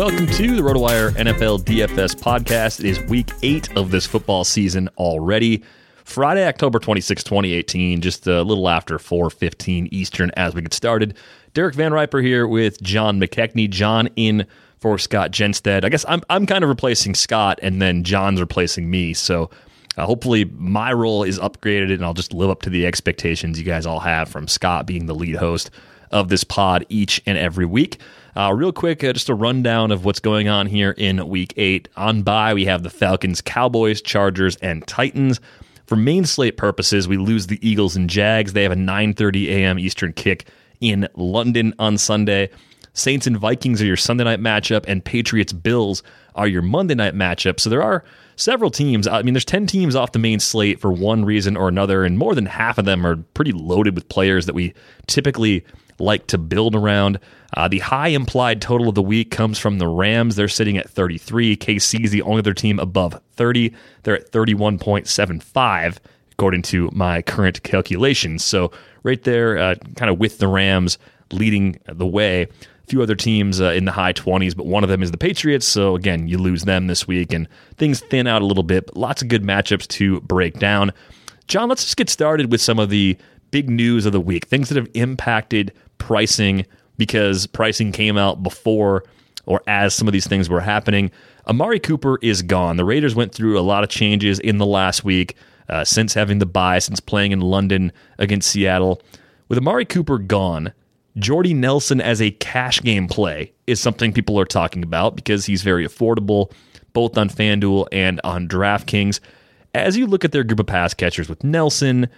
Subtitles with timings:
[0.00, 2.80] Welcome to the RotoWire NFL DFS podcast.
[2.80, 5.62] It is week eight of this football season already.
[6.04, 11.18] Friday, October 26, 2018, just a little after 4.15 Eastern as we get started.
[11.52, 13.68] Derek Van Riper here with John McKechnie.
[13.68, 14.46] John in
[14.78, 15.84] for Scott Genstead.
[15.84, 19.12] I guess I'm, I'm kind of replacing Scott, and then John's replacing me.
[19.12, 19.50] So
[19.98, 23.66] uh, hopefully my role is upgraded, and I'll just live up to the expectations you
[23.66, 25.70] guys all have from Scott being the lead host
[26.10, 27.98] of this pod each and every week.
[28.36, 31.88] Uh, real quick, uh, just a rundown of what's going on here in week eight.
[31.96, 35.40] On by, we have the Falcons, Cowboys, Chargers, and Titans.
[35.86, 38.52] For main slate purposes, we lose the Eagles and Jags.
[38.52, 39.78] They have a 9:30 a.m.
[39.78, 40.46] Eastern kick
[40.80, 42.50] in London on Sunday.
[42.92, 46.02] Saints and Vikings are your Sunday night matchup, and Patriots Bills
[46.34, 47.60] are your Monday night matchup.
[47.60, 48.04] So there are
[48.36, 49.06] several teams.
[49.06, 52.18] I mean, there's 10 teams off the main slate for one reason or another, and
[52.18, 54.74] more than half of them are pretty loaded with players that we
[55.06, 55.64] typically
[56.00, 57.18] like to build around.
[57.54, 60.36] Uh, the high implied total of the week comes from the Rams.
[60.36, 61.56] They're sitting at 33.
[61.56, 63.74] KC is the only other team above 30.
[64.02, 65.98] They're at 31.75,
[66.32, 68.44] according to my current calculations.
[68.44, 68.70] So,
[69.02, 70.98] right there, uh, kind of with the Rams
[71.32, 72.42] leading the way.
[72.42, 75.18] A few other teams uh, in the high 20s, but one of them is the
[75.18, 75.66] Patriots.
[75.66, 78.96] So, again, you lose them this week and things thin out a little bit, but
[78.96, 80.92] lots of good matchups to break down.
[81.48, 83.16] John, let's just get started with some of the
[83.50, 86.66] big news of the week, things that have impacted pricing
[86.96, 89.04] because pricing came out before
[89.46, 91.10] or as some of these things were happening.
[91.46, 92.76] Amari Cooper is gone.
[92.76, 95.36] The Raiders went through a lot of changes in the last week
[95.68, 99.00] uh, since having the bye, since playing in London against Seattle.
[99.48, 100.72] With Amari Cooper gone,
[101.16, 105.62] Jordy Nelson as a cash game play is something people are talking about because he's
[105.62, 106.52] very affordable,
[106.92, 109.20] both on FanDuel and on DraftKings.
[109.74, 112.08] As you look at their group of pass catchers with Nelson,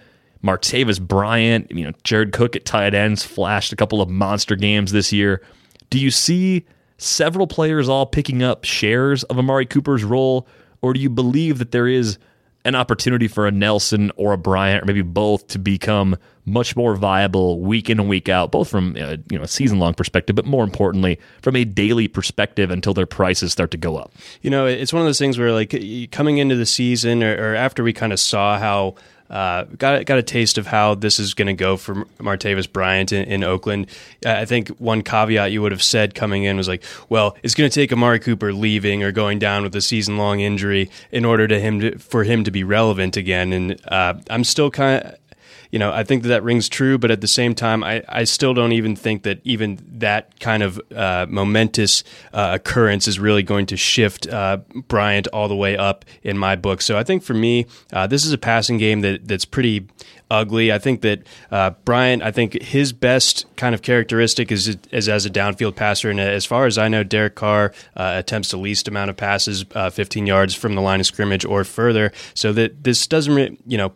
[0.43, 4.91] Martavis Bryant, you know, Jared Cook at tight ends flashed a couple of monster games
[4.91, 5.41] this year.
[5.89, 6.65] Do you see
[6.97, 10.47] several players all picking up shares of Amari Cooper's role,
[10.81, 12.17] or do you believe that there is
[12.65, 16.95] an opportunity for a Nelson or a Bryant, or maybe both, to become much more
[16.95, 19.93] viable week in and week out, both from a, uh, you know a season long
[19.93, 24.13] perspective, but more importantly from a daily perspective until their prices start to go up.
[24.41, 25.73] You know, it's one of those things where like
[26.11, 28.95] coming into the season or, or after we kind of saw how
[29.29, 33.11] uh, got got a taste of how this is going to go for Martavis Bryant
[33.11, 33.87] in, in Oakland.
[34.25, 37.69] I think one caveat you would have said coming in was like, well, it's going
[37.69, 41.47] to take Amari Cooper leaving or going down with a season long injury in order
[41.47, 43.53] to him to, for him to be relevant again.
[43.53, 45.17] And uh, I'm still kind of
[45.73, 48.25] you know, I think that that rings true, but at the same time, I, I
[48.25, 53.41] still don't even think that even that kind of uh, momentous uh, occurrence is really
[53.41, 56.83] going to shift uh, Bryant all the way up in my book.
[56.83, 59.87] So I think for me, uh, this is a passing game that that's pretty
[60.33, 60.71] ugly.
[60.71, 65.25] I think that uh, Bryant, I think his best kind of characteristic is, is as
[65.25, 66.09] a downfield passer.
[66.09, 69.65] And as far as I know, Derek Carr uh, attempts the least amount of passes,
[69.75, 72.11] uh, 15 yards from the line of scrimmage or further.
[72.33, 73.93] So that this doesn't, you know,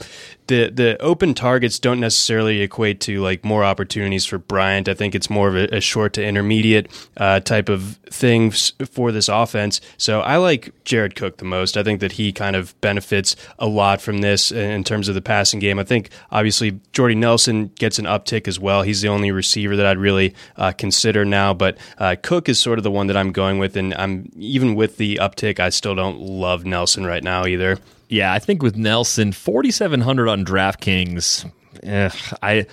[0.48, 4.88] the the open targets don't necessarily equate to like more opportunities for Bryant.
[4.88, 9.12] I think it's more of a, a short to intermediate uh, type of thing for
[9.12, 9.82] this offense.
[9.98, 11.78] So I like Jared Cook the most.
[11.78, 15.22] I think that he kind of benefits a lot from this in terms of the
[15.22, 15.80] passing game.
[15.80, 18.82] I think obviously Jordy Nelson gets an uptick as well.
[18.82, 22.80] He's the only receiver that I'd really uh, consider now, but uh, Cook is sort
[22.80, 25.96] of the one that I'm going with, and I'm even with the uptick, I still
[25.96, 27.78] don't love Nelson right now either.
[28.10, 31.52] Yeah, I think with Nelson, 4,700 on DraftKings,
[31.84, 32.10] eh,
[32.42, 32.66] I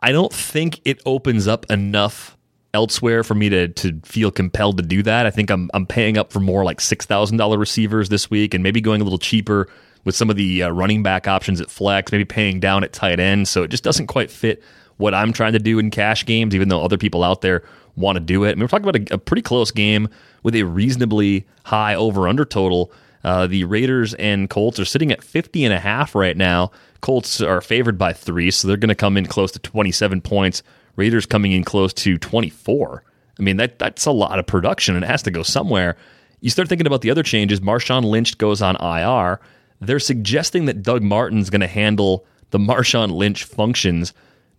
[0.00, 2.36] I don't think it opens up enough
[2.74, 5.26] elsewhere for me to to feel compelled to do that.
[5.26, 8.54] I think I'm I'm paying up for more like six thousand dollar receivers this week,
[8.54, 9.68] and maybe going a little cheaper
[10.04, 13.18] with some of the uh, running back options at flex, maybe paying down at tight
[13.18, 13.48] end.
[13.48, 14.62] So it just doesn't quite fit
[14.98, 17.62] what I'm trying to do in cash games, even though other people out there
[17.96, 18.50] want to do it.
[18.50, 20.08] I mean, we're talking about a, a pretty close game
[20.42, 22.92] with a reasonably high over under total.
[23.26, 26.70] Uh, the Raiders and Colts are sitting at 50 and a half right now.
[27.00, 30.62] Colts are favored by three, so they're going to come in close to 27 points.
[30.94, 33.02] Raiders coming in close to 24.
[33.36, 35.96] I mean, that that's a lot of production, and it has to go somewhere.
[36.40, 37.58] You start thinking about the other changes.
[37.58, 39.40] Marshawn Lynch goes on IR.
[39.80, 44.14] They're suggesting that Doug Martin's going to handle the Marshawn Lynch functions.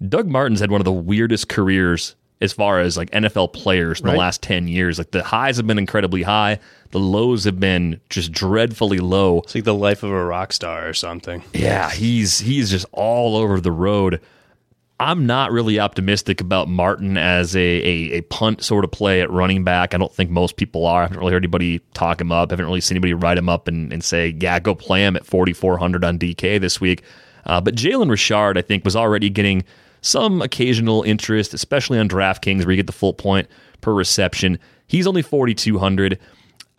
[0.09, 4.05] Doug Martin's had one of the weirdest careers as far as like NFL players in
[4.05, 4.13] right.
[4.13, 4.97] the last 10 years.
[4.97, 6.59] Like the highs have been incredibly high,
[6.91, 9.39] the lows have been just dreadfully low.
[9.39, 11.43] It's like the life of a rock star or something.
[11.53, 14.21] Yeah, he's he's just all over the road.
[14.99, 19.29] I'm not really optimistic about Martin as a, a, a, punt sort of play at
[19.29, 19.93] running back.
[19.93, 21.01] I don't think most people are.
[21.01, 22.49] I haven't really heard anybody talk him up.
[22.49, 25.15] I haven't really seen anybody write him up and, and say, yeah, go play him
[25.15, 27.03] at 4,400 on DK this week.
[27.45, 29.63] Uh, but Jalen Richard, I think, was already getting
[30.01, 33.47] some occasional interest, especially on DraftKings where you get the full point
[33.81, 34.59] per reception.
[34.87, 36.19] He's only 4,200.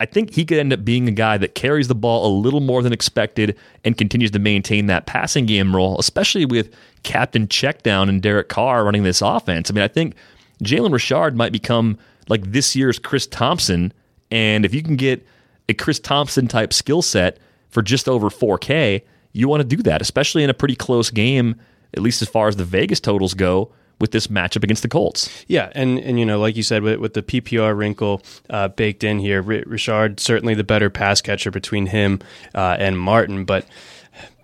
[0.01, 2.61] I think he could end up being a guy that carries the ball a little
[2.61, 6.73] more than expected and continues to maintain that passing game role, especially with
[7.03, 9.69] Captain Checkdown and Derek Carr running this offense.
[9.69, 10.15] I mean, I think
[10.63, 11.97] Jalen Richard might become
[12.29, 13.91] like this year's Chris Thompson.
[14.31, 15.25] And if you can get
[15.67, 17.37] a Chris Thompson type skill set
[17.69, 19.01] for just over 4K,
[19.33, 21.55] you want to do that, especially in a pretty close game,
[21.93, 25.45] at least as far as the Vegas totals go with this matchup against the Colts.
[25.47, 29.03] Yeah, and and you know, like you said, with, with the PPR wrinkle uh, baked
[29.03, 32.19] in here, Richard certainly the better pass catcher between him
[32.55, 33.65] uh, and Martin, but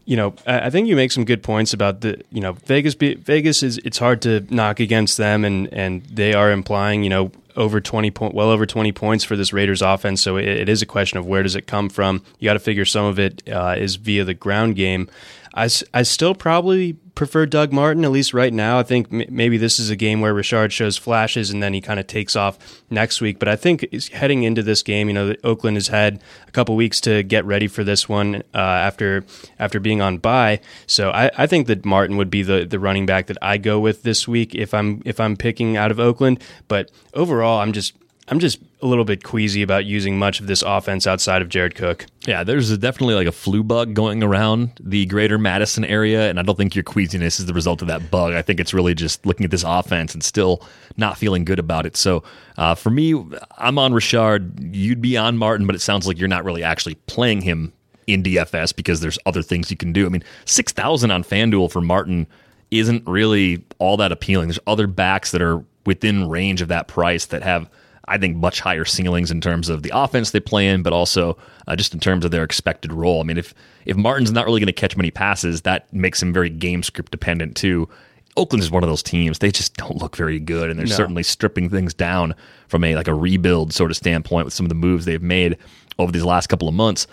[0.05, 2.93] you know, I think you make some good points about the, you know, Vegas.
[2.93, 7.31] Vegas is it's hard to knock against them, and and they are implying, you know,
[7.55, 10.21] over twenty point, well over twenty points for this Raiders offense.
[10.21, 12.21] So it, it is a question of where does it come from.
[12.37, 15.09] You got to figure some of it uh, is via the ground game.
[15.55, 18.77] I, I still probably prefer Doug Martin, at least right now.
[18.77, 21.79] I think m- maybe this is a game where Richard shows flashes and then he
[21.79, 23.39] kind of takes off next week.
[23.39, 26.99] But I think heading into this game, you know, Oakland has had a couple weeks
[27.01, 29.23] to get ready for this one uh, after
[29.57, 30.59] after being on bye.
[30.87, 33.79] So I, I think that Martin would be the, the running back that I go
[33.79, 36.43] with this week if I'm if I'm picking out of Oakland.
[36.67, 37.93] But overall, I'm just
[38.27, 41.75] I'm just a little bit queasy about using much of this offense outside of Jared
[41.75, 42.05] Cook.
[42.27, 46.41] Yeah, there's definitely like a flu bug going around the greater Madison area, and I
[46.41, 48.33] don't think your queasiness is the result of that bug.
[48.33, 50.61] I think it's really just looking at this offense and still
[50.97, 51.95] not feeling good about it.
[51.95, 52.23] So
[52.57, 53.13] uh, for me,
[53.57, 54.59] I'm on Richard.
[54.59, 57.71] You'd be on Martin, but it sounds like you're not really actually playing him
[58.07, 60.05] in DFS because there's other things you can do.
[60.05, 62.27] I mean, 6,000 on FanDuel for Martin
[62.71, 64.49] isn't really all that appealing.
[64.49, 67.69] There's other backs that are within range of that price that have–
[68.07, 71.37] I think much higher ceilings in terms of the offense they play in, but also
[71.67, 73.21] uh, just in terms of their expected role.
[73.21, 73.53] I mean, if
[73.85, 77.11] if Martin's not really going to catch many passes, that makes him very game script
[77.11, 77.89] dependent too.
[78.37, 80.95] Oakland is one of those teams; they just don't look very good, and they're no.
[80.95, 82.35] certainly stripping things down
[82.67, 85.57] from a like a rebuild sort of standpoint with some of the moves they've made
[85.97, 87.07] over these last couple of months.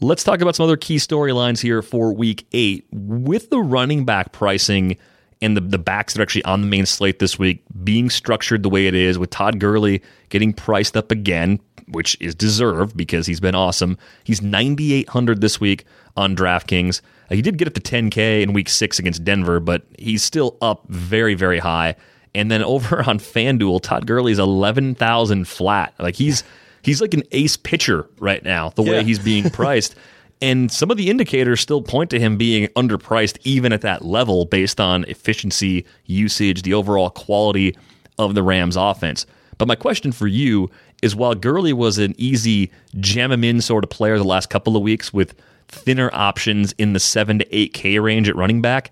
[0.00, 4.32] Let's talk about some other key storylines here for Week Eight with the running back
[4.32, 4.98] pricing
[5.42, 8.62] and the, the backs that are actually on the main slate this week being structured
[8.62, 13.26] the way it is, with Todd Gurley getting priced up again, which is deserved because
[13.26, 13.98] he's been awesome.
[14.24, 15.84] He's 9,800 this week
[16.16, 17.00] on DraftKings.
[17.30, 20.56] Uh, he did get up to 10K in week six against Denver, but he's still
[20.62, 21.96] up very, very high.
[22.34, 25.94] And then over on FanDuel, Todd Gurley's 11,000 flat.
[25.98, 26.44] Like he's
[26.82, 29.94] he's like an ace pitcher right now, the way he's being priced.
[30.40, 34.44] and some of the indicators still point to him being underpriced even at that level
[34.44, 37.76] based on efficiency, usage, the overall quality
[38.18, 39.26] of the Rams offense.
[39.58, 40.70] But my question for you
[41.02, 44.76] is while Gurley was an easy jam him in sort of player the last couple
[44.76, 45.34] of weeks with
[45.68, 48.90] thinner options in the 7 to 8K range at running back,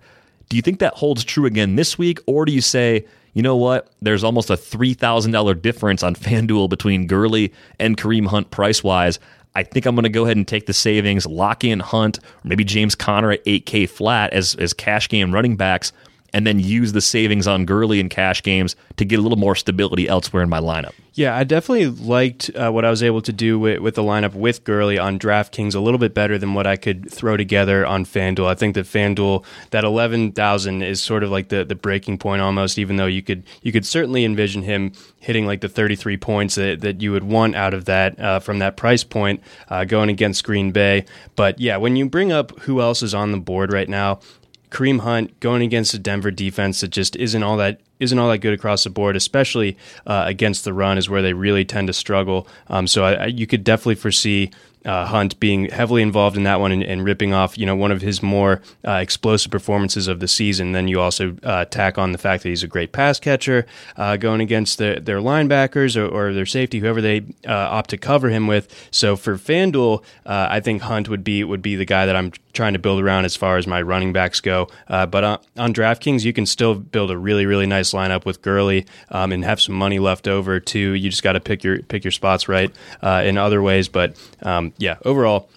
[0.49, 2.19] do you think that holds true again this week?
[2.25, 7.07] Or do you say, you know what, there's almost a $3,000 difference on FanDuel between
[7.07, 9.19] Gurley and Kareem Hunt price wise?
[9.55, 12.21] I think I'm going to go ahead and take the savings, lock in Hunt, or
[12.43, 15.93] maybe James Conner at 8K flat as, as cash game running backs,
[16.35, 19.55] and then use the savings on Gurley and cash games to get a little more
[19.55, 20.91] stability elsewhere in my lineup.
[21.13, 24.33] Yeah, I definitely liked uh, what I was able to do with, with the lineup
[24.33, 28.03] with Gurley on DraftKings a little bit better than what I could throw together on
[28.03, 28.47] FanDuel.
[28.47, 32.41] I think that FanDuel that eleven thousand is sort of like the, the breaking point
[32.41, 32.77] almost.
[32.77, 36.55] Even though you could you could certainly envision him hitting like the thirty three points
[36.55, 40.09] that, that you would want out of that uh, from that price point uh, going
[40.09, 41.05] against Green Bay.
[41.37, 44.19] But yeah, when you bring up who else is on the board right now,
[44.69, 48.39] Kareem Hunt going against a Denver defense that just isn't all that isn't all that
[48.39, 51.93] good across the board, especially uh, against the run, is where they really tend to
[51.93, 52.47] struggle.
[52.67, 54.51] Um, so I, I, you could definitely foresee
[54.85, 57.91] uh, Hunt being heavily involved in that one and, and, ripping off, you know, one
[57.91, 60.73] of his more uh, explosive performances of the season.
[60.73, 63.65] Then you also uh, tack on the fact that he's a great pass catcher,
[63.97, 67.97] uh, going against the, their linebackers or, or, their safety, whoever they uh, opt to
[67.97, 68.87] cover him with.
[68.91, 72.31] So for FanDuel, uh, I think Hunt would be would be the guy that I'm
[72.55, 74.67] trying to build around as far as my running backs go.
[74.87, 78.85] but on, on, DraftKings, you can still build a really really nice lineup with Gurley
[79.09, 80.93] um, and have some money left over too.
[80.93, 84.73] You just got to pick your pick your spots right in other ways, but um,
[84.77, 85.49] yeah, overall,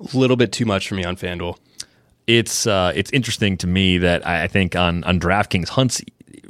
[0.00, 1.56] a little bit too much for me on FanDuel.
[2.26, 6.02] It's uh, it's interesting to me that I think on on DraftKings, Hunt's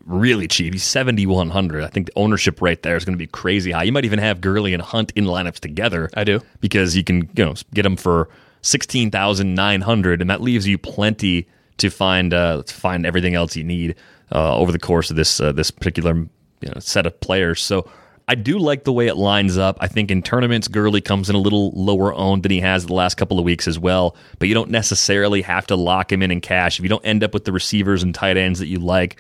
[0.05, 0.75] really cheap.
[0.75, 1.83] He's seventy one hundred.
[1.83, 3.85] I think the ownership right there is going to be crazy high.
[3.85, 6.11] You might even have Gurley and Hunt in lineups together.
[6.14, 8.29] I do because you can you know get them for
[8.62, 11.47] sixteen thousand nine hundred, and that leaves you plenty
[11.78, 13.97] to find uh, to find everything else you need
[14.33, 17.61] uh, over the course of this uh, this particular you know, set of players.
[17.61, 17.90] So
[18.28, 19.76] I do like the way it lines up.
[19.81, 22.95] I think in tournaments, Gurley comes in a little lower owned than he has the
[22.95, 24.16] last couple of weeks as well.
[24.38, 26.78] But you don't necessarily have to lock him in in cash.
[26.78, 29.16] If you don't end up with the receivers and tight ends that you like,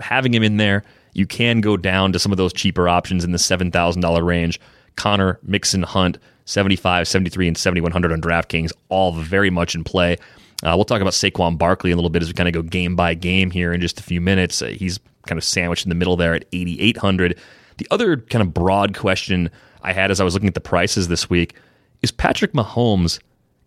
[0.00, 3.32] having him in there, you can go down to some of those cheaper options in
[3.32, 4.60] the $7,000 range.
[4.96, 10.16] Conner, Mixon, Hunt, 75, 73, and 7,100 on DraftKings, all very much in play.
[10.62, 12.96] Uh, we'll talk about Saquon Barkley a little bit as we kind of go game
[12.96, 14.62] by game here in just a few minutes.
[14.62, 17.38] Uh, he's kind of sandwiched in the middle there at 8,800.
[17.76, 19.50] The other kind of broad question
[19.82, 21.54] I had as I was looking at the prices this week
[22.00, 23.18] is Patrick Mahomes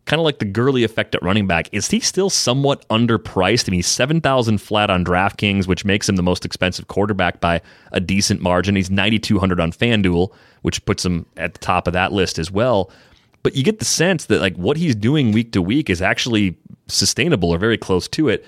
[0.09, 1.69] kind of like the Gurley effect at running back.
[1.71, 3.69] Is he still somewhat underpriced?
[3.69, 7.61] I mean, he's 7,000 flat on DraftKings, which makes him the most expensive quarterback by
[7.91, 8.75] a decent margin.
[8.75, 12.91] He's 9,200 on FanDuel, which puts him at the top of that list as well.
[13.43, 16.57] But you get the sense that like what he's doing week to week is actually
[16.87, 18.45] sustainable or very close to it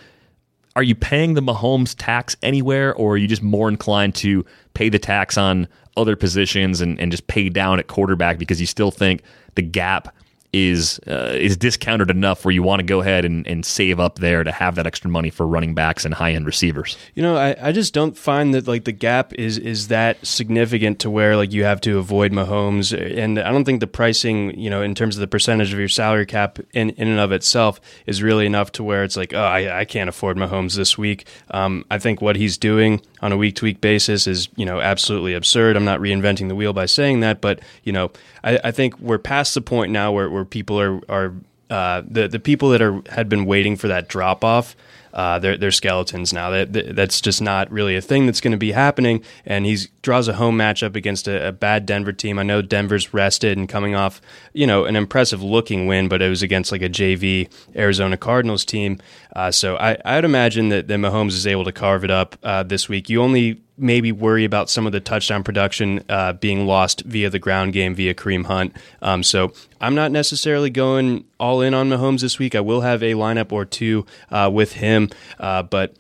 [0.75, 4.88] are you paying the Mahomes tax anywhere, or are you just more inclined to pay
[4.88, 8.91] the tax on other positions and, and just pay down at quarterback because you still
[8.91, 9.22] think
[9.56, 10.15] the gap
[10.53, 14.20] is uh, is discounted enough where you want to go ahead and, and save up
[14.20, 16.98] there to have that extra money for running backs and high end receivers.
[17.15, 21.00] You know, I, I just don't find that like the gap is is that significant
[21.00, 24.70] to where like you have to avoid Mahomes, and I don't think the pricing, you
[24.70, 27.79] know, in terms of the percentage of your salary cap in in and of itself
[28.05, 31.27] is really enough to where it's like, oh, I, I can't afford Mahomes this week.
[31.51, 34.80] Um, I think what he's doing on a week to week basis is you know
[34.80, 35.75] absolutely absurd.
[35.75, 38.12] I'm not reinventing the wheel by saying that, but you know,
[38.44, 41.34] I, I think we're past the point now where, where people are are
[41.72, 44.75] uh, the the people that are had been waiting for that drop off.
[45.13, 46.50] Uh, they're, they're skeletons now.
[46.51, 49.24] That, that's just not really a thing that's going to be happening.
[49.46, 52.40] And he draws a home matchup against a, a, bad Denver team.
[52.40, 54.22] I know Denver's rested and coming off,
[54.54, 58.63] you know, an impressive looking win, but it was against like a JV Arizona Cardinals
[58.63, 59.00] team.
[59.36, 62.63] Uh, so I, I'd imagine that, that Mahomes is able to carve it up uh,
[62.63, 63.10] this week.
[63.10, 67.39] You only maybe worry about some of the touchdown production uh, being lost via the
[67.39, 68.75] ground game via Kareem Hunt.
[69.01, 72.55] Um, so I'm not necessarily going all in on Mahomes this week.
[72.55, 75.09] I will have a lineup or two uh, with him,
[75.39, 75.95] uh, but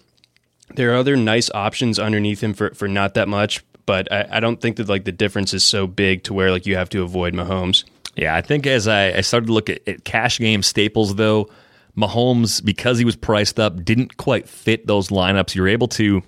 [0.75, 3.63] there are other nice options underneath him for, for not that much.
[3.85, 6.65] But I, I don't think that like the difference is so big to where like
[6.65, 7.83] you have to avoid Mahomes.
[8.15, 11.49] Yeah, I think as I, I started to look at, at cash game staples though,
[11.97, 15.55] Mahomes because he was priced up didn't quite fit those lineups.
[15.55, 16.23] You're able to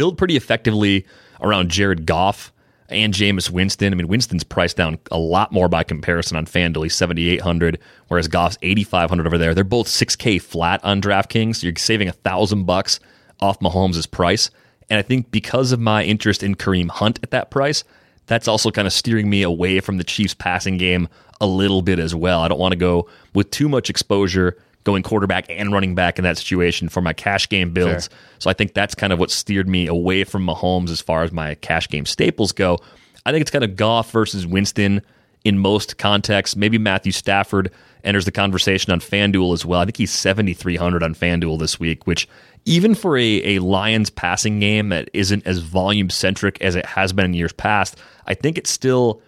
[0.00, 1.04] build pretty effectively
[1.42, 2.54] around Jared Goff
[2.88, 3.92] and Jameis Winston.
[3.92, 6.84] I mean, Winston's priced down a lot more by comparison on FanDuel.
[6.84, 7.78] He's 7,800,
[8.08, 9.54] whereas Goff's 8,500 over there.
[9.54, 11.56] They're both 6K flat on DraftKings.
[11.56, 12.98] So you're saving a thousand bucks
[13.40, 14.50] off Mahomes' price.
[14.88, 17.84] And I think because of my interest in Kareem Hunt at that price,
[18.24, 21.10] that's also kind of steering me away from the Chiefs passing game
[21.42, 22.40] a little bit as well.
[22.40, 26.24] I don't want to go with too much exposure going quarterback and running back in
[26.24, 28.08] that situation for my cash game builds.
[28.08, 28.18] Fair.
[28.38, 31.32] So I think that's kind of what steered me away from Mahomes as far as
[31.32, 32.78] my cash game staples go.
[33.26, 35.02] I think it's kind of Goff versus Winston
[35.44, 36.56] in most contexts.
[36.56, 37.70] Maybe Matthew Stafford
[38.04, 39.80] enters the conversation on FanDuel as well.
[39.80, 42.26] I think he's 7,300 on FanDuel this week, which
[42.64, 47.12] even for a, a Lions passing game that isn't as volume centric as it has
[47.12, 47.96] been in years past,
[48.26, 49.22] I think it still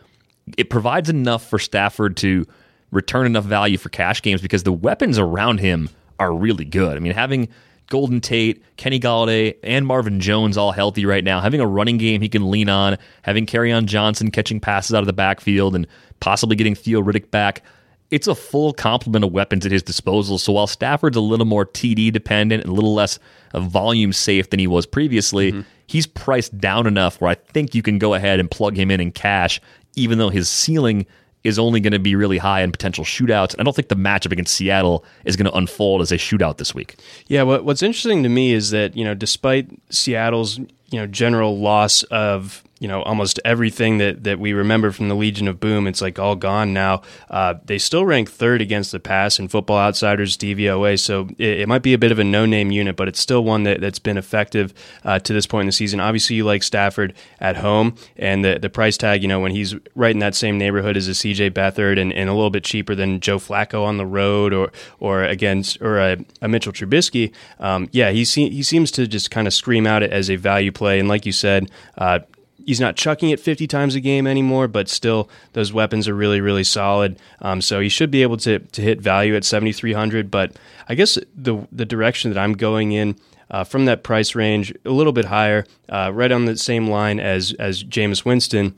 [0.59, 2.47] it provides enough for Stafford to
[2.93, 6.97] return enough value for cash games because the weapons around him are really good.
[6.97, 7.49] I mean, having
[7.89, 12.21] Golden Tate, Kenny Golladay, and Marvin Jones all healthy right now, having a running game
[12.21, 15.87] he can lean on, having Kerryon Johnson catching passes out of the backfield and
[16.21, 17.63] possibly getting Theo Riddick back.
[18.11, 20.39] It's a full complement of weapons at his disposal.
[20.39, 23.19] So while Stafford's a little more TD dependent and a little less
[23.55, 25.63] volume safe than he was previously, mm-hmm.
[25.87, 29.01] he's priced down enough where I think you can go ahead and plug him in
[29.01, 29.61] in cash,
[29.97, 31.07] even though his ceiling
[31.45, 33.53] is only going to be really high in potential shootouts.
[33.53, 36.59] And I don't think the matchup against Seattle is going to unfold as a shootout
[36.59, 36.97] this week.
[37.27, 41.59] Yeah, what, what's interesting to me is that, you know, despite Seattle's, you know, general
[41.59, 45.87] loss of you know almost everything that that we remember from the Legion of Boom.
[45.87, 47.03] It's like all gone now.
[47.31, 51.69] Uh, they still rank third against the pass in Football Outsiders DVOA, so it, it
[51.69, 54.19] might be a bit of a no-name unit, but it's still one that, that's been
[54.19, 54.75] effective
[55.05, 56.01] uh, to this point in the season.
[56.01, 59.77] Obviously, you like Stafford at home, and the the price tag, you know, when he's
[59.95, 62.97] right in that same neighborhood as a CJ Beathard and, and a little bit cheaper
[62.97, 67.33] than Joe Flacco on the road or or against or a, a Mitchell Trubisky.
[67.61, 70.35] Um, yeah, he se- he seems to just kind of scream out it as a
[70.35, 71.71] value play, and like you said.
[71.97, 72.19] Uh,
[72.67, 76.41] he's not chucking it 50 times a game anymore, but still those weapons are really,
[76.41, 77.19] really solid.
[77.41, 80.31] Um, so he should be able to, to hit value at 7,300.
[80.31, 80.57] But
[80.89, 83.17] I guess the, the direction that I'm going in
[83.51, 87.21] uh, from that price range, a little bit higher, uh, right on the same line
[87.21, 88.75] as, as Jameis Winston,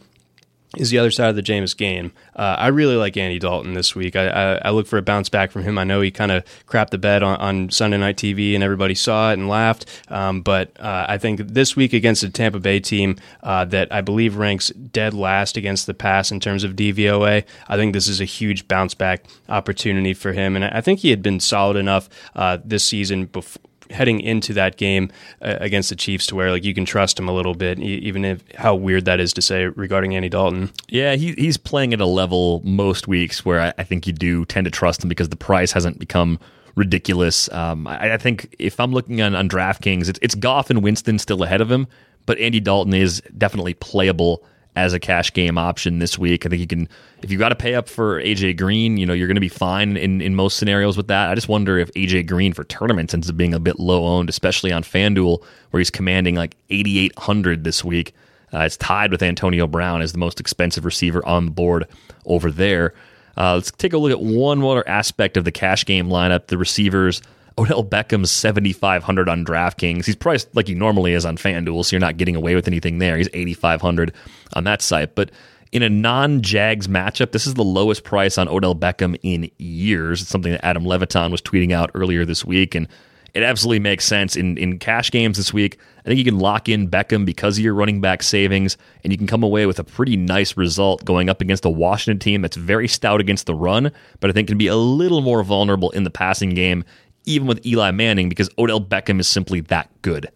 [0.76, 2.12] is the other side of the Jameis game.
[2.34, 4.16] Uh, I really like Andy Dalton this week.
[4.16, 5.78] I, I, I, look for a bounce back from him.
[5.78, 8.94] I know he kind of crapped the bed on, on, Sunday Night TV and everybody
[8.94, 9.86] saw it and laughed.
[10.08, 14.00] Um, but uh, I think this week against a Tampa Bay team uh, that I
[14.00, 18.20] believe ranks dead last against the pass in terms of DVOA, I think this is
[18.20, 20.56] a huge bounce back opportunity for him.
[20.56, 23.60] And I think he had been solid enough uh, this season before
[23.94, 27.28] heading into that game uh, against the Chiefs to where like you can trust him
[27.28, 30.70] a little bit, even if how weird that is to say regarding Andy Dalton.
[30.88, 34.44] Yeah, he, he's playing at a level most weeks where I, I, think you do
[34.44, 36.38] tend to trust him because the price hasn't become
[36.74, 37.50] ridiculous.
[37.52, 41.18] Um, I, I, think if I'm looking on, on DraftKings, it's, it's Goff and Winston
[41.18, 41.86] still ahead of him,
[42.26, 44.44] but Andy Dalton is definitely playable
[44.76, 46.44] as a cash game option this week.
[46.44, 46.88] I think you can,
[47.22, 49.48] if you've got to pay up for AJ Green, you know, you're going to be
[49.48, 51.30] fine in, in most scenarios with that.
[51.30, 54.28] I just wonder if AJ Green for tournaments ends up being a bit low owned,
[54.28, 58.14] especially on FanDuel, where he's commanding like 8,800 this week.
[58.52, 61.86] Uh, it's tied with Antonio Brown as the most expensive receiver on the board
[62.24, 62.94] over there.
[63.36, 66.58] Uh, let's take a look at one more aspect of the cash game lineup the
[66.58, 67.20] receivers.
[67.56, 70.06] Odell Beckham's 7,500 on DraftKings.
[70.06, 72.98] He's priced like he normally is on FanDuel, so you're not getting away with anything
[72.98, 73.16] there.
[73.16, 74.12] He's 8,500
[74.54, 75.14] on that site.
[75.14, 75.30] But
[75.70, 80.22] in a non Jags matchup, this is the lowest price on Odell Beckham in years.
[80.22, 82.74] It's something that Adam Levitan was tweeting out earlier this week.
[82.74, 82.88] And
[83.34, 85.78] it absolutely makes sense in, in cash games this week.
[86.00, 89.16] I think you can lock in Beckham because of your running back savings, and you
[89.18, 92.56] can come away with a pretty nice result going up against a Washington team that's
[92.56, 93.90] very stout against the run,
[94.20, 96.84] but I think can be a little more vulnerable in the passing game
[97.24, 100.30] even with Eli Manning, because Odell Beckham is simply that good.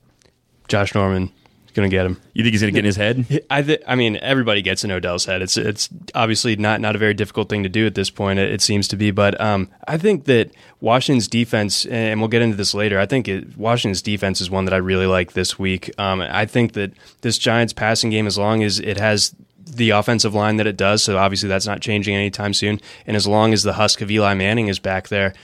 [0.68, 1.33] Josh Norman
[1.66, 2.20] is going to get him.
[2.35, 3.44] You think he's going to get in his head?
[3.51, 5.42] I, th- I mean, everybody gets in Odell's head.
[5.42, 8.38] It's it's obviously not not a very difficult thing to do at this point.
[8.38, 12.42] It, it seems to be, but um, I think that Washington's defense, and we'll get
[12.42, 12.98] into this later.
[12.98, 15.90] I think it, Washington's defense is one that I really like this week.
[15.98, 19.35] Um, I think that this Giants passing game, as long as it has
[19.68, 21.03] the offensive line that it does.
[21.03, 22.81] So obviously that's not changing anytime soon.
[23.07, 25.35] And as long as the husk of Eli Manning is back there,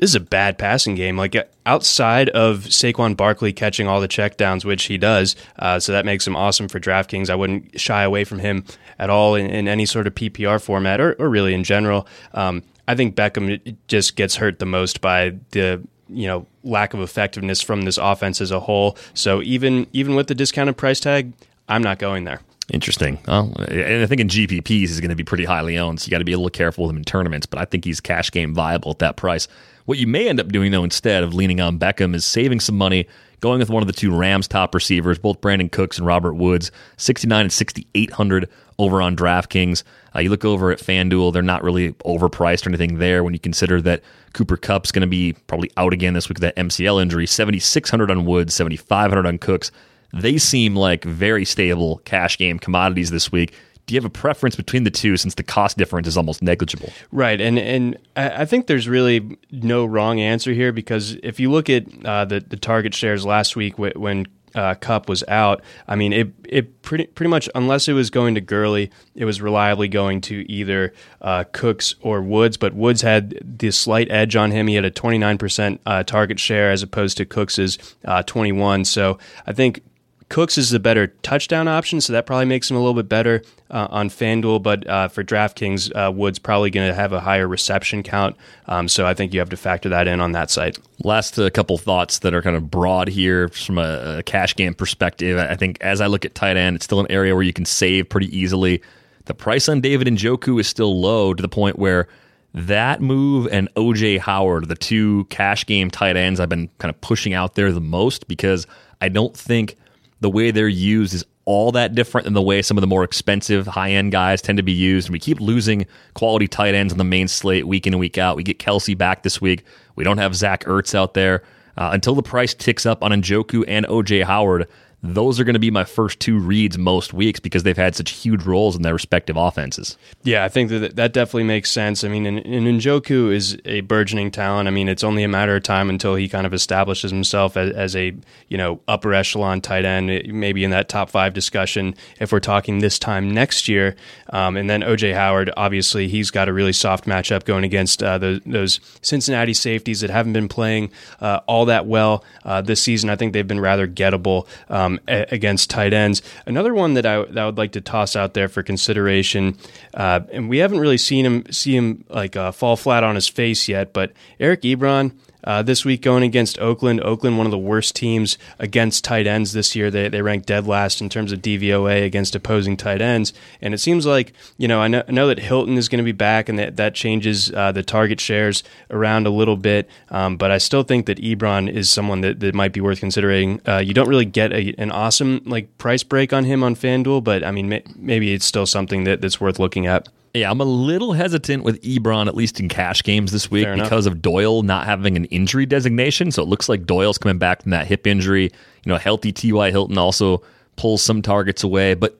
[0.00, 1.18] this is a bad passing game.
[1.18, 1.36] Like
[1.66, 6.26] outside of Saquon Barkley catching all the checkdowns, which he does, uh, so that makes
[6.26, 7.28] him awesome for DraftKings.
[7.28, 8.64] I wouldn't shy away from him
[8.98, 12.08] at all in, in any sort of PPR format or, or really in general.
[12.32, 17.00] Um, I think Beckham just gets hurt the most by the you know lack of
[17.00, 18.96] effectiveness from this offense as a whole.
[19.12, 21.34] So even even with the discounted price tag,
[21.68, 22.40] I'm not going there.
[22.72, 23.18] Interesting.
[23.26, 26.10] Well, and I think in GPPs he's going to be pretty highly owned, so you
[26.10, 27.46] got to be a little careful with him in tournaments.
[27.46, 29.48] But I think he's cash game viable at that price.
[29.86, 32.76] What you may end up doing, though, instead of leaning on Beckham, is saving some
[32.76, 33.06] money,
[33.40, 36.70] going with one of the two Rams top receivers, both Brandin Cooks and Robert Woods,
[36.98, 39.82] 69 and 6,800 over on DraftKings.
[40.14, 43.38] Uh, you look over at FanDuel, they're not really overpriced or anything there when you
[43.38, 47.00] consider that Cooper Kupp's going to be probably out again this week with that MCL
[47.00, 47.26] injury.
[47.26, 49.70] 7,600 on Woods, 7,500 on Cooks.
[50.12, 53.54] They seem like very stable cash game commodities this week
[53.86, 56.92] do you have a preference between the two since the cost difference is almost negligible?
[57.10, 61.68] Right, and and I think there's really no wrong answer here because if you look
[61.68, 66.12] at uh, the the target shares last week when uh, Kupp was out, I mean
[66.12, 70.20] it it pretty pretty much unless it was going to Gurley, it was reliably going
[70.22, 72.56] to either uh, Cooks or Woods.
[72.56, 74.66] But Woods had the slight edge on him.
[74.66, 78.84] He had a 29% uh, target share as opposed to Cooks's uh, 21.
[78.84, 79.82] So I think
[80.30, 83.42] Cooks is the better touchdown option, so that probably makes him a little bit better
[83.68, 84.62] uh, on FanDuel.
[84.62, 88.36] But uh, for DraftKings, uh, Wood's probably going to have a higher reception count.
[88.66, 90.78] Um, so I think you have to factor that in on that site.
[91.02, 94.72] Last uh, couple thoughts that are kind of broad here from a, a cash game
[94.72, 95.36] perspective.
[95.36, 97.64] I think as I look at tight end, it's still an area where you can
[97.64, 98.80] save pretty easily.
[99.24, 102.06] The price on David Njoku is still low to the point where
[102.54, 107.00] that move and OJ Howard, the two cash game tight ends I've been kind of
[107.00, 108.68] pushing out there the most because
[109.00, 109.76] I don't think–
[110.20, 113.02] the way they're used is all that different than the way some of the more
[113.02, 115.08] expensive high end guys tend to be used.
[115.08, 118.18] And we keep losing quality tight ends on the main slate week in and week
[118.18, 118.36] out.
[118.36, 119.64] We get Kelce back this week.
[119.96, 121.42] We don't have Zach Ertz out there.
[121.76, 124.68] Uh, until the price ticks up on Njoku and OJ Howard,
[125.02, 128.10] those are going to be my first two reads most weeks because they've had such
[128.10, 129.96] huge roles in their respective offenses.
[130.22, 132.04] Yeah, I think that that definitely makes sense.
[132.04, 134.68] I mean, and, Njoku is a burgeoning talent.
[134.68, 137.72] I mean, it's only a matter of time until he kind of establishes himself as,
[137.72, 138.14] as a
[138.48, 142.80] you know upper echelon tight end, maybe in that top five discussion if we're talking
[142.80, 143.96] this time next year.
[144.30, 148.18] Um, and then OJ Howard, obviously, he's got a really soft matchup going against uh,
[148.18, 153.08] the, those Cincinnati safeties that haven't been playing uh, all that well uh, this season.
[153.08, 154.46] I think they've been rather gettable.
[154.68, 156.22] Um, um, a- against tight ends.
[156.46, 159.56] Another one that I, that I would like to toss out there for consideration,
[159.94, 163.28] uh, and we haven't really seen him see him like uh, fall flat on his
[163.28, 165.12] face yet, but Eric Ebron.
[165.44, 167.00] Uh, this week going against Oakland.
[167.02, 169.90] Oakland, one of the worst teams against tight ends this year.
[169.90, 173.32] They, they ranked dead last in terms of DVOA against opposing tight ends.
[173.60, 176.04] And it seems like, you know, I know, I know that Hilton is going to
[176.04, 179.88] be back and that, that changes uh, the target shares around a little bit.
[180.10, 183.60] Um, but I still think that Ebron is someone that, that might be worth considering.
[183.66, 187.24] Uh, you don't really get a, an awesome like price break on him on FanDuel,
[187.24, 190.08] but I mean, may, maybe it's still something that, that's worth looking at.
[190.32, 194.06] Yeah, I'm a little hesitant with Ebron, at least in cash games this week, because
[194.06, 196.30] of Doyle not having an injury designation.
[196.30, 198.44] So it looks like Doyle's coming back from that hip injury.
[198.44, 199.70] You know, healthy T.Y.
[199.72, 200.42] Hilton also
[200.76, 201.94] pulls some targets away.
[201.94, 202.16] But,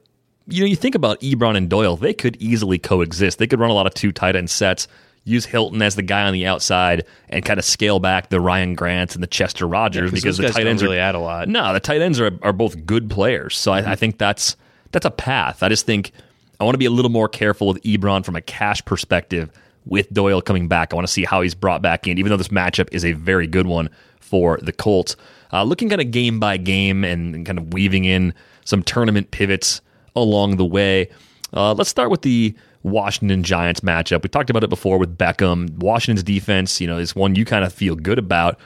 [0.49, 3.39] you know, you think about Ebron and Doyle, they could easily coexist.
[3.39, 4.89] They could run a lot of two tight end sets,
[5.23, 8.75] use Hilton as the guy on the outside, and kind of scale back the Ryan
[8.75, 11.49] Grants and the Chester Rogers yeah, because the tight ends really are, add a lot.
[11.49, 13.57] No, the tight ends are, are both good players.
[13.57, 13.89] So mm-hmm.
[13.89, 14.57] I, I think that's
[14.91, 15.63] that's a path.
[15.63, 16.11] I just think–
[16.61, 19.51] I want to be a little more careful with Ebron from a cash perspective
[19.87, 20.93] with Doyle coming back.
[20.93, 23.13] I want to see how he's brought back in, even though this matchup is a
[23.13, 23.89] very good one
[24.21, 25.17] for the Colts.
[25.53, 29.81] Uh, looking kind of game by game and kind of weaving in some tournament pivots
[30.15, 31.09] along the way.
[31.55, 34.23] Uh, let's start with the Washington Giants matchup.
[34.23, 35.71] We talked about it before with Beckham.
[35.79, 38.59] Washington's defense, you know, is one you kind of feel good about.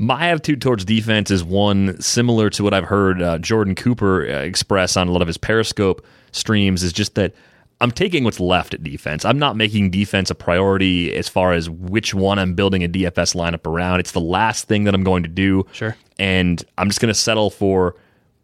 [0.00, 4.38] My attitude towards defense is one similar to what I've heard uh, Jordan Cooper uh,
[4.38, 7.34] express on a lot of his Periscope streams is just that
[7.82, 9.26] I'm taking what's left at defense.
[9.26, 13.34] I'm not making defense a priority as far as which one I'm building a DFS
[13.34, 14.00] lineup around.
[14.00, 15.66] It's the last thing that I'm going to do.
[15.72, 15.94] Sure.
[16.18, 17.94] And I'm just going to settle for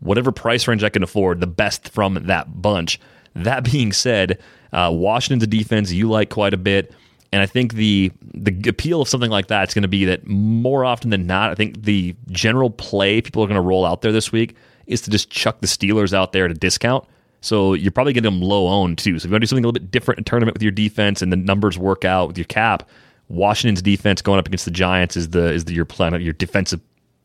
[0.01, 3.01] whatever price range I can afford, the best from that bunch.
[3.35, 4.43] That being said,
[4.75, 6.93] uh, Washington's a defense you like quite a bit.
[7.33, 10.27] And I think the the appeal of something like that is going to be that
[10.27, 14.03] more often than not, I think the general play people are going to roll out
[14.03, 17.05] there this week is to just chuck the Steelers out there at a discount
[17.47, 19.21] so you're probably getting them low owned too.
[19.21, 20.73] So if you want to do something a little bit different in tournament with your
[20.73, 22.89] defense and the numbers work out with your cap,
[23.29, 26.81] Washington's defense going up against the Giants is the is the, your plan your defensive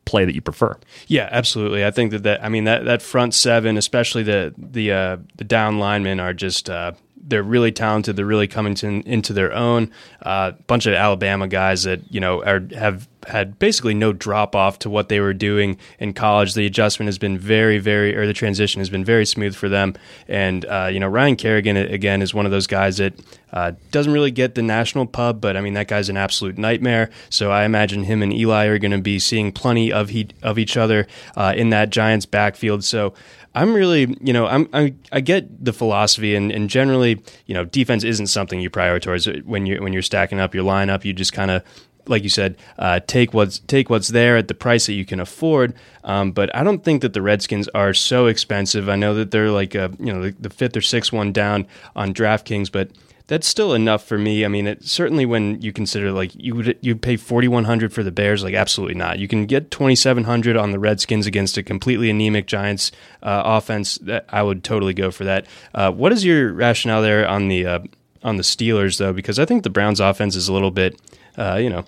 [0.05, 0.77] play that you prefer.
[1.07, 1.83] Yeah, absolutely.
[1.83, 5.43] I think that that I mean that that front seven, especially the the uh, the
[5.43, 6.91] down linemen, are just uh,
[7.23, 8.15] they're really talented.
[8.15, 9.91] They're really coming to, into their own.
[10.21, 14.55] A uh, bunch of Alabama guys that you know are have had basically no drop
[14.55, 16.53] off to what they were doing in college.
[16.53, 19.95] The adjustment has been very, very, or the transition has been very smooth for them.
[20.27, 23.13] And uh, you know, Ryan Kerrigan again is one of those guys that
[23.53, 27.09] uh, doesn't really get the national pub, but I mean that guy's an absolute nightmare.
[27.29, 30.57] So I imagine him and Eli are going to be seeing plenty of he, of
[30.57, 32.83] each other uh, in that Giants backfield.
[32.83, 33.13] So
[33.53, 37.65] I'm really, you know, I'm, I, I get the philosophy, and, and generally, you know,
[37.65, 41.03] defense isn't something you prioritize when you when you're stacking up your lineup.
[41.03, 41.63] You just kind of
[42.07, 45.19] like you said, uh, take what's take what's there at the price that you can
[45.19, 45.73] afford.
[46.03, 48.89] Um, but I don't think that the Redskins are so expensive.
[48.89, 51.67] I know that they're like a, you know the, the fifth or sixth one down
[51.95, 52.91] on DraftKings, but
[53.31, 54.43] that's still enough for me.
[54.43, 57.93] I mean, it, certainly when you consider like you would you pay forty one hundred
[57.93, 59.19] for the Bears, like absolutely not.
[59.19, 62.91] You can get twenty seven hundred on the Redskins against a completely anemic Giants
[63.23, 63.97] uh, offense.
[63.99, 65.45] That I would totally go for that.
[65.73, 67.79] Uh, what is your rationale there on the uh,
[68.21, 69.13] on the Steelers though?
[69.13, 70.99] Because I think the Browns offense is a little bit,
[71.37, 71.85] uh, you know.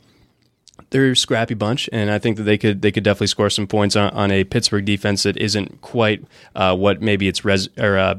[0.91, 3.67] They're a scrappy bunch, and I think that they could they could definitely score some
[3.67, 6.23] points on, on a Pittsburgh defense that isn't quite
[6.55, 8.15] uh, what maybe its res or uh,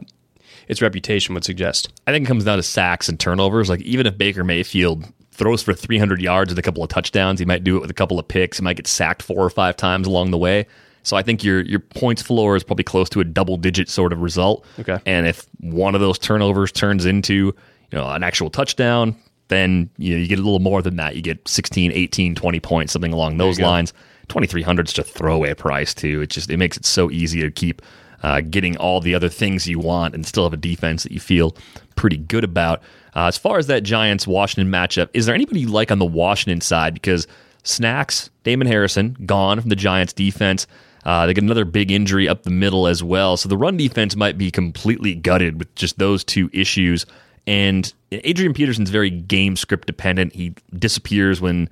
[0.68, 1.92] its reputation would suggest.
[2.07, 3.68] I think it comes down to sacks and turnovers.
[3.68, 7.44] Like even if Baker Mayfield throws for 300 yards with a couple of touchdowns, he
[7.44, 8.59] might do it with a couple of picks.
[8.59, 10.66] He might get sacked four or five times along the way.
[11.03, 14.12] So I think your your points floor is probably close to a double digit sort
[14.12, 14.64] of result.
[14.81, 14.98] Okay.
[15.05, 19.14] And if one of those turnovers turns into you know an actual touchdown,
[19.48, 21.14] then you know, you get a little more than that.
[21.14, 23.92] You get 16, 18, 20 points, something along those lines.
[24.29, 26.22] 2300 is just a throwaway price too.
[26.22, 27.83] It just it makes it so easy to keep
[28.25, 31.21] uh, getting all the other things you want and still have a defense that you
[31.21, 31.55] feel
[31.95, 32.83] pretty good about.
[33.15, 36.07] Uh, as far as that Giants Washington matchup, is there anybody you like on the
[36.07, 36.95] Washington side?
[36.95, 37.27] Because
[37.65, 40.67] Snacks, Damon Harrison, gone from the Giants defense.
[41.05, 43.37] Uh, they get another big injury up the middle as well.
[43.37, 47.05] So the run defense might be completely gutted with just those two issues.
[47.47, 50.35] And Adrian Peterson's very game script dependent.
[50.35, 51.69] He disappears when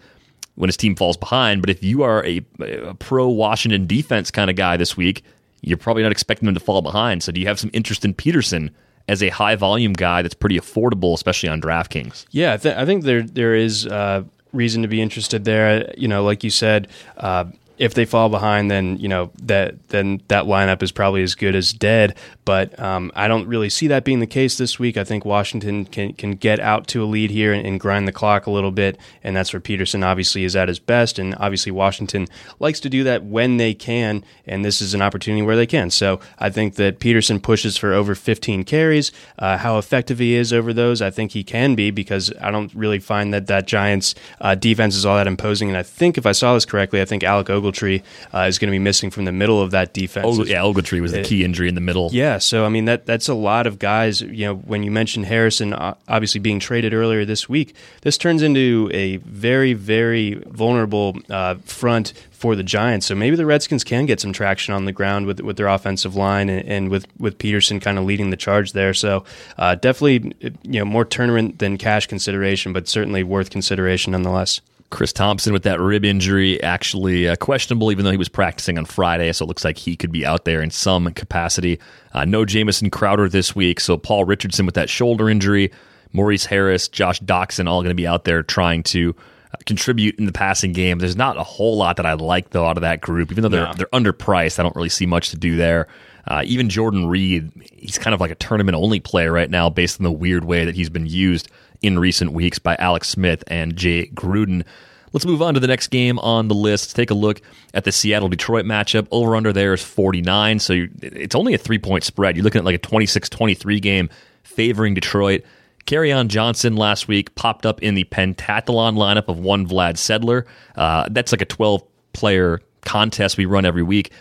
[0.57, 1.63] when his team falls behind.
[1.63, 5.25] But if you are a, a pro Washington defense kind of guy this week,
[5.63, 7.23] you're probably not expecting them to fall behind.
[7.23, 8.71] So do you have some interest in Peterson
[9.09, 12.27] as a high volume guy that's pretty affordable, especially on DraftKings?
[12.31, 15.93] Yeah, I, th- I think there there is uh, reason to be interested there.
[15.97, 16.89] You know, like you said.
[17.17, 17.47] Uh,
[17.79, 21.57] if they fall behind, then you know that then that lineup is probably as good
[21.57, 22.17] as dead.
[22.45, 24.97] But um, I don't really see that being the case this week.
[24.97, 28.13] I think Washington can can get out to a lead here and, and, grind the
[28.13, 31.19] clock a little bit, and that's where Peterson obviously is at his best.
[31.19, 32.27] And obviously Washington
[32.59, 35.91] likes to do that when they can, and this is an opportunity where they can.
[35.91, 39.13] So I think that Peterson pushes for over 15 carries.
[39.39, 42.73] Uh, how effective he is over those, I think he can be because I don't
[42.75, 45.69] really find that that Giants uh, defense is all that imposing.
[45.69, 48.03] And I think if I saw this correctly, I think Alec Ogletree
[48.35, 50.27] uh, is going to be missing from the middle of that defense.
[50.29, 52.11] Oh, yeah, Ogletree was the key injury in the middle.
[52.13, 54.21] Yeah, so I mean that that's a lot of guys.
[54.21, 58.91] You know, when you mentioned Harrison, obviously being traded earlier this week, this turns into
[58.93, 63.07] a very very vulnerable uh, front for the Giants.
[63.07, 66.17] So maybe the Redskins can get some traction on the ground with with their offensive
[66.17, 68.95] line and, and with with Peterson kind of leading the charge there.
[68.95, 69.25] So
[69.59, 74.61] uh, definitely, you know, more tournament than cash consideration, but certainly worth consideration nonetheless.
[74.93, 78.85] Chris Thompson with that rib injury, actually uh, questionable, even though he was practicing on
[78.85, 79.33] Friday.
[79.33, 81.81] So it looks like he could be out there in some capacity.
[82.13, 83.81] Uh, no Jamison Crowder this week.
[83.81, 85.73] So Paul Richardson with that shoulder injury,
[86.13, 89.17] Maurice Harris, Josh Doctson, all going to be out there trying to
[89.53, 90.99] uh, contribute in the passing game.
[90.99, 93.49] There's not a whole lot that I like though out of that group, even though
[93.49, 93.73] they're no.
[93.73, 94.59] they're underpriced.
[94.61, 95.89] I don't really see much to do there.
[96.27, 100.01] Uh, even Jordan Reed, he's kind of like a tournament only player right now, based
[100.01, 101.49] on the weird way that he's been used
[101.83, 104.65] in recent weeks by Alex Smith and Jay Gruden.
[105.13, 106.85] Let's move on to the next game on the list.
[106.85, 107.43] Let's take a look
[107.75, 109.09] at the Seattle Detroit matchup.
[109.11, 112.37] Over under there is 49, so it's only a three point spread.
[112.37, 114.09] You're looking at like a 26 23 game
[114.43, 115.43] favoring Detroit.
[115.87, 120.45] Kerryon Johnson last week popped up in the pentathlon lineup of one Vlad Sedler.
[120.77, 121.83] Uh, that's like a 12
[122.13, 124.13] player contest we run every week.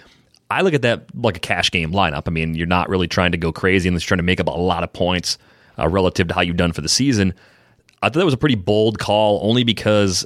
[0.51, 2.23] I look at that like a cash game lineup.
[2.27, 4.47] I mean, you're not really trying to go crazy and just trying to make up
[4.47, 5.37] a lot of points
[5.79, 7.33] uh, relative to how you've done for the season.
[8.01, 10.25] I thought that was a pretty bold call, only because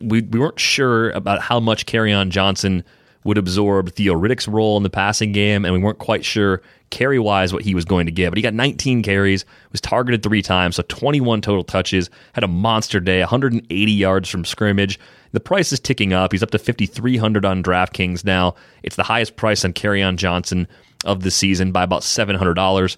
[0.00, 2.82] we we weren't sure about how much Kerryon Johnson
[3.24, 7.18] would absorb Theo Riddick's role in the passing game, and we weren't quite sure carry
[7.18, 8.30] wise what he was going to get.
[8.30, 12.48] But he got 19 carries, was targeted three times, so 21 total touches, had a
[12.48, 14.98] monster day, 180 yards from scrimmage.
[15.32, 16.32] The price is ticking up.
[16.32, 18.54] He's up to 5,300 on DraftKings now.
[18.82, 20.66] It's the highest price on Kerryon Johnson
[21.04, 22.96] of the season by about $700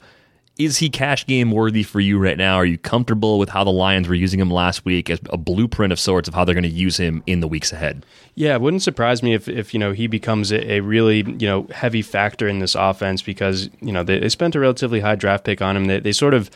[0.59, 2.57] is he cash game worthy for you right now?
[2.57, 5.93] Are you comfortable with how the Lions were using him last week as a blueprint
[5.93, 8.05] of sorts of how they're going to use him in the weeks ahead?
[8.35, 11.47] Yeah, it wouldn't surprise me if, if you know he becomes a, a really you
[11.47, 15.17] know heavy factor in this offense because you know they, they spent a relatively high
[15.17, 15.87] draft pick on him.
[15.87, 16.51] They, they sort of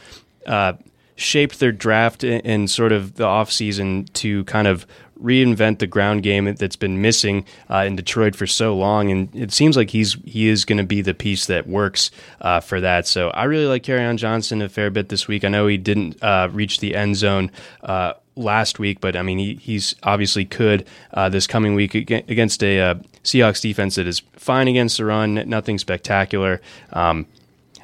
[0.46, 0.74] uh,
[1.14, 4.86] shaped their draft in sort of the offseason to kind of
[5.22, 9.52] reinvent the ground game that's been missing uh, in Detroit for so long, and it
[9.52, 13.06] seems like he's he is going to be the piece that works uh, for that.
[13.06, 15.44] So I really like Kerryon Johnson a fair bit this week.
[15.44, 17.50] I know he didn't uh, reach the end zone
[17.82, 22.62] uh, last week, but I mean he, he's obviously could uh, this coming week against
[22.62, 26.60] a uh, Seahawks defense that is fine against the run, nothing spectacular.
[26.92, 27.26] Um,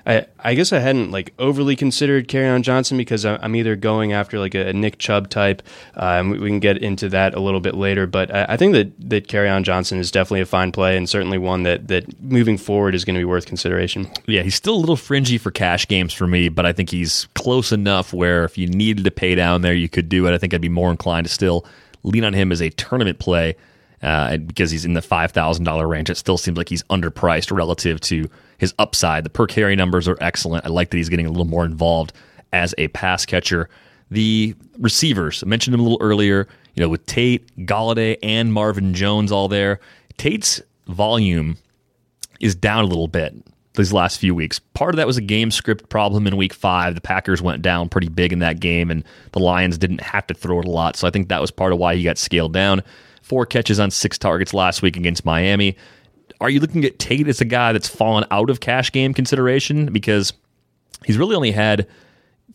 [0.07, 4.39] I, I guess I hadn't like overly considered Kerryon Johnson because I'm either going after
[4.39, 5.63] like a, Nick Chubb type,
[5.95, 8.07] um, and we can get into that a little bit later.
[8.07, 11.39] But I, I think that that on Johnson is definitely a fine play and certainly
[11.39, 14.11] one that that moving forward is going to be worth consideration.
[14.27, 17.27] Yeah, he's still a little fringy for cash games for me, but I think he's
[17.35, 20.35] close enough where if you needed to pay down there, you could do it.
[20.35, 21.65] I think I'd be more inclined to still
[22.03, 23.57] lean on him as a tournament play.
[24.03, 27.57] Uh, because he's in the five thousand dollar range, it still seems like he's underpriced
[27.57, 29.25] relative to his upside.
[29.25, 30.67] The per carry numbers are excellent.
[30.67, 32.13] I like that he's getting a little more involved
[32.53, 33.69] as a pass catcher.
[34.11, 38.93] The receivers, I mentioned them a little earlier, you know, with Tate, Golladay, and Marvin
[38.93, 39.79] Jones all there.
[40.19, 41.57] Tate's volume
[42.41, 43.35] is down a little bit
[43.75, 44.59] these last few weeks.
[44.59, 46.95] Part of that was a game script problem in week five.
[46.95, 50.35] The Packers went down pretty big in that game, and the Lions didn't have to
[50.35, 50.97] throw it a lot.
[50.97, 52.83] So I think that was part of why he got scaled down.
[53.33, 55.75] Four catches on six targets last week against Miami
[56.43, 59.93] are you looking at Tate as a guy that's fallen out of cash game consideration
[59.93, 60.33] because
[61.07, 61.87] he's really only had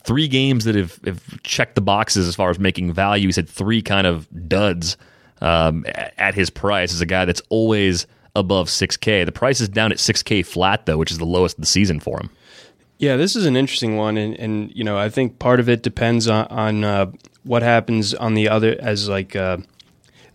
[0.03, 3.29] three games that have, have checked the boxes as far as making value.
[3.29, 4.97] He's had three kind of duds
[5.39, 5.85] um,
[6.17, 9.25] at his price as a guy that's always above 6K.
[9.25, 12.01] The price is down at 6K flat, though, which is the lowest of the season
[12.01, 12.29] for him.
[12.97, 15.83] Yeah, this is an interesting one, and, and you know I think part of it
[15.83, 17.11] depends on, on uh,
[17.43, 19.57] what happens on the other as like uh,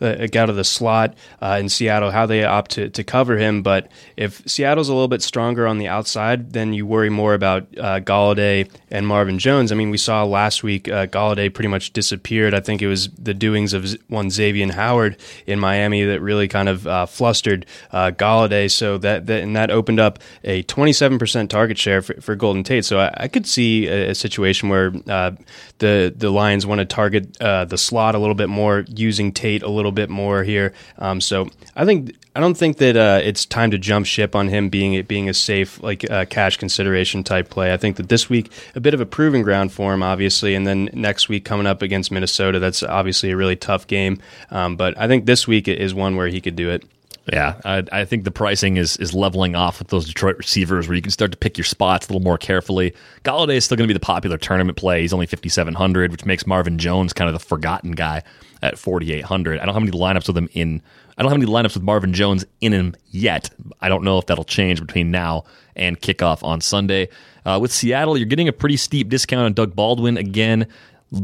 [0.02, 3.62] uh, out of the slot uh, in Seattle, how they opt to, to cover him.
[3.62, 7.62] But if Seattle's a little bit stronger on the outside, then you worry more about
[7.78, 9.70] uh, Golladay and Marvin Jones.
[9.70, 12.54] I mean, we saw last week uh, Golladay pretty much disappeared.
[12.54, 16.68] I think it was the doings of one Xavier Howard in Miami that really kind
[16.68, 18.70] of uh, flustered uh, Golladay.
[18.70, 22.84] So that, that and that opened up a 27% target share for, for Golden Tate.
[22.84, 25.32] So I, I could see a, a, situation where uh,
[25.78, 29.68] the the Lions want to target the slot a little bit more, using Tate a
[29.68, 30.72] little little bit more here.
[30.98, 34.48] Um, so I think I don't think that uh, it's time to jump ship on
[34.48, 37.72] him being it being a safe like uh, cash consideration type play.
[37.72, 40.66] I think that this week a bit of a proving ground for him, obviously, and
[40.66, 44.20] then next week coming up against Minnesota, that's obviously a really tough game.
[44.50, 46.84] Um, but I think this week is one where he could do it.
[47.32, 50.96] Yeah, I, I, think the pricing is is leveling off with those Detroit receivers, where
[50.96, 52.94] you can start to pick your spots a little more carefully.
[53.22, 55.02] Golladay is still going to be the popular tournament play.
[55.02, 58.24] He's only fifty seven hundred, which makes Marvin Jones kind of the forgotten guy
[58.62, 59.60] at forty eight hundred.
[59.60, 60.82] I don't have any lineups with him in.
[61.16, 63.50] I don't have any lineups with Marvin Jones in him yet.
[63.80, 65.44] I don't know if that'll change between now
[65.76, 67.08] and kickoff on Sunday.
[67.44, 70.66] Uh, with Seattle, you're getting a pretty steep discount on Doug Baldwin again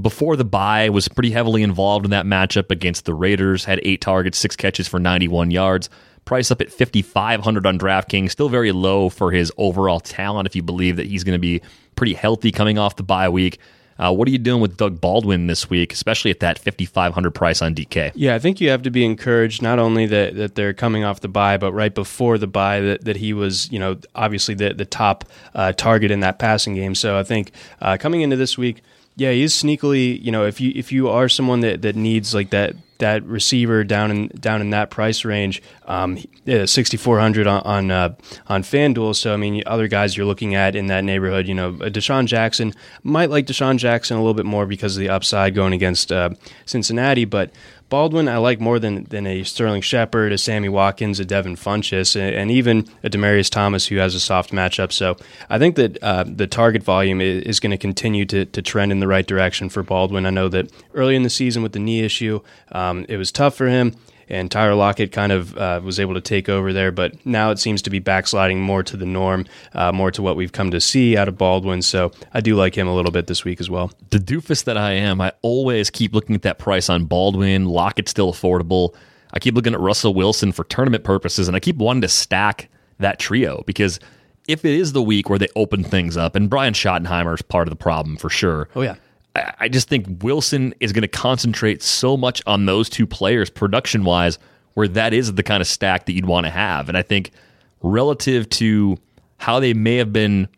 [0.03, 3.65] before the bye was pretty heavily involved in that matchup against the Raiders.
[3.65, 5.89] Had eight targets, six catches for 91 yards.
[6.25, 10.47] Price up at 5500 on DraftKings, still very low for his overall talent.
[10.47, 11.63] If you believe that he's going to be
[11.97, 13.59] pretty healthy coming off the bye week.
[13.99, 17.61] Uh, what are you doing with Doug Baldwin this week, especially at that 5500 price
[17.61, 18.13] on DK?
[18.15, 21.21] Yeah, I think you have to be encouraged not only that, that they're coming off
[21.21, 24.73] the bye, but right before the bye that, that he was, you know, obviously the,
[24.73, 26.95] the top uh, target in that passing game.
[26.95, 28.83] So I think uh, coming into this week,
[29.17, 30.23] yeah, he's sneakily.
[30.23, 33.85] You know, if you if you are someone that, that needs like that that receiver
[33.85, 36.19] down in down in that price range, um,
[36.67, 38.15] sixty four hundred on on, uh,
[38.49, 39.15] on FanDuel.
[39.15, 42.75] So I mean, other guys you're looking at in that neighborhood, you know, DeSean Jackson
[43.03, 46.31] might like DeSean Jackson a little bit more because of the upside going against uh,
[46.67, 47.51] Cincinnati, but
[47.89, 52.21] Baldwin, I like more than, than a Sterling Shepard, a Sammy Watkins, a Devin Funchess,
[52.21, 54.93] and even a Demaryius Thomas who has a soft matchup.
[54.93, 55.17] So
[55.49, 58.93] I think that uh, the target volume is, is going to continue to, to trend
[58.93, 60.27] in the right direction for Baldwin.
[60.27, 62.41] I know that early in the season with the knee issue,
[62.73, 63.97] um, it was tough for him
[64.29, 66.93] and Tyler Lockett kind of uh, was able to take over there.
[66.93, 70.37] But now it seems to be backsliding more to the norm, uh, more to what
[70.37, 71.83] we've come to see out of Baldwin.
[71.83, 73.93] So I do like him a little bit this week as well.
[74.11, 77.67] The doofus that I am, I always keep looking at that price on Baldwin.
[77.67, 78.95] Lockett's still affordable.
[79.33, 82.69] I keep looking at Russell Wilson for tournament purposes, and I keep wanting to stack
[82.99, 84.01] that trio because
[84.49, 87.69] if it is the week where they open things up, and Brian Schottenheimer is part
[87.69, 88.69] of the problem for sure.
[88.75, 88.97] Oh yeah.
[89.59, 94.05] I just think Wilson is going to concentrate so much on those two players production
[94.05, 94.39] wise,
[94.75, 96.89] where that is the kind of stack that you'd want to have.
[96.89, 97.31] And I think
[97.83, 98.97] relative to
[99.39, 100.49] how they may have been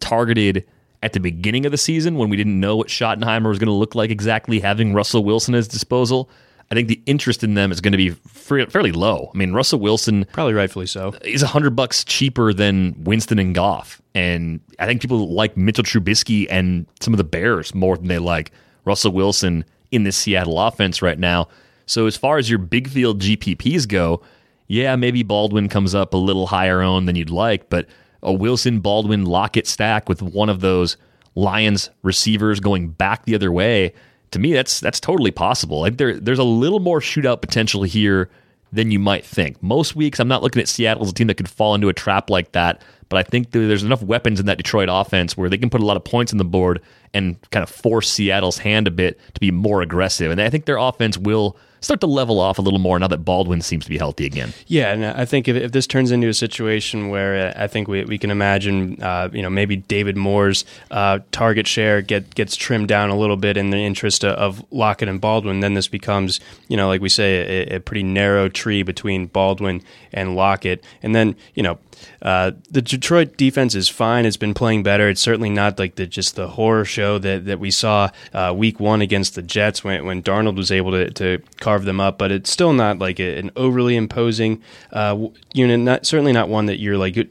[0.00, 0.66] targeted
[1.02, 3.72] at the beginning of the season when we didn't know what Schottenheimer was going to
[3.72, 6.28] look like exactly having Russell Wilson at his disposal,
[6.70, 9.30] I think the interest in them is going to be fairly low.
[9.34, 13.54] I mean, Russell Wilson, probably rightfully so, he's a hundred bucks cheaper than Winston and
[13.54, 18.08] Goff, and I think people like Mitchell Trubisky and some of the Bears more than
[18.08, 18.52] they like
[18.84, 21.48] Russell Wilson in this Seattle offense right now.
[21.86, 24.22] So as far as your big field GPPs go,
[24.66, 27.86] yeah, maybe Baldwin comes up a little higher owned than you'd like, but
[28.22, 30.98] a Wilson Baldwin Lockett stack with one of those
[31.34, 33.94] Lions receivers going back the other way
[34.30, 35.80] to me, that's that's totally possible.
[35.80, 38.28] Like there, there's a little more shootout potential here
[38.72, 39.62] than you might think.
[39.62, 41.94] Most weeks, I'm not looking at Seattle as a team that could fall into a
[41.94, 45.58] trap like that, but I think there's enough weapons in that Detroit offense where they
[45.58, 46.80] can put a lot of points on the board
[47.14, 50.30] and kind of force Seattle's hand a bit to be more aggressive.
[50.30, 53.18] And I think their offense will start to level off a little more now that
[53.18, 54.52] Baldwin seems to be healthy again.
[54.66, 57.88] Yeah, and I think if, if this turns into a situation where uh, I think
[57.88, 62.56] we, we can imagine, uh, you know, maybe David Moore's uh, target share get gets
[62.56, 66.40] trimmed down a little bit in the interest of Lockett and Baldwin, then this becomes,
[66.68, 69.82] you know, like we say, a, a pretty narrow tree between Baldwin
[70.12, 71.78] and Lockett, and then you know
[72.22, 74.26] uh, the Detroit defense is fine.
[74.26, 75.08] It's been playing better.
[75.08, 78.80] It's certainly not like the just the horror show that, that we saw uh, week
[78.80, 82.18] one against the Jets when, when Darnold was able to, to carve them up.
[82.18, 85.78] But it's still not like a, an overly imposing uh, unit.
[85.78, 87.28] Not certainly not one that you're like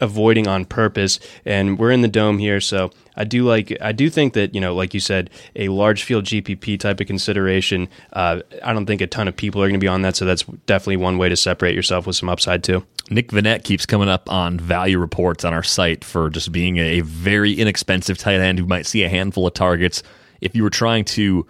[0.00, 1.18] avoiding on purpose.
[1.44, 3.76] And we're in the dome here, so I do like.
[3.80, 7.06] I do think that you know, like you said, a large field GPP type of
[7.06, 7.88] consideration.
[8.12, 10.24] Uh, I don't think a ton of people are going to be on that, so
[10.24, 12.84] that's definitely one way to separate yourself with some upside too.
[13.10, 17.00] Nick Vannett keeps coming up on value reports on our site for just being a
[17.00, 20.02] very inexpensive tight end who might see a handful of targets.
[20.40, 21.46] If you were trying to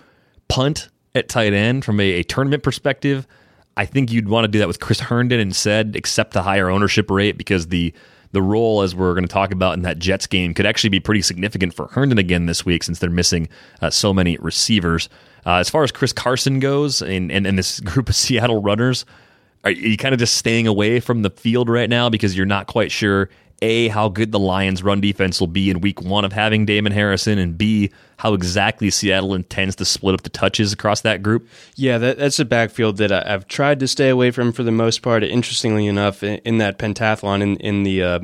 [0.48, 3.26] punt at tight end from a, a tournament perspective,
[3.76, 7.10] I think you'd want to do that with Chris Herndon instead, accept the higher ownership
[7.10, 7.94] rate because the
[8.32, 11.00] the role, as we're going to talk about in that Jets game, could actually be
[11.00, 13.48] pretty significant for Herndon again this week since they're missing
[13.80, 15.08] uh, so many receivers.
[15.44, 19.04] Uh, as far as Chris Carson goes and, and, and this group of Seattle runners,
[19.64, 22.66] are you kind of just staying away from the field right now because you're not
[22.66, 23.28] quite sure
[23.62, 26.92] a how good the Lions' run defense will be in Week One of having Damon
[26.92, 31.48] Harrison, and b how exactly Seattle intends to split up the touches across that group?
[31.74, 34.72] Yeah, that, that's a backfield that I, have tried to stay away from for the
[34.72, 35.24] most part.
[35.24, 38.20] Interestingly enough, in, in that pentathlon in in the uh,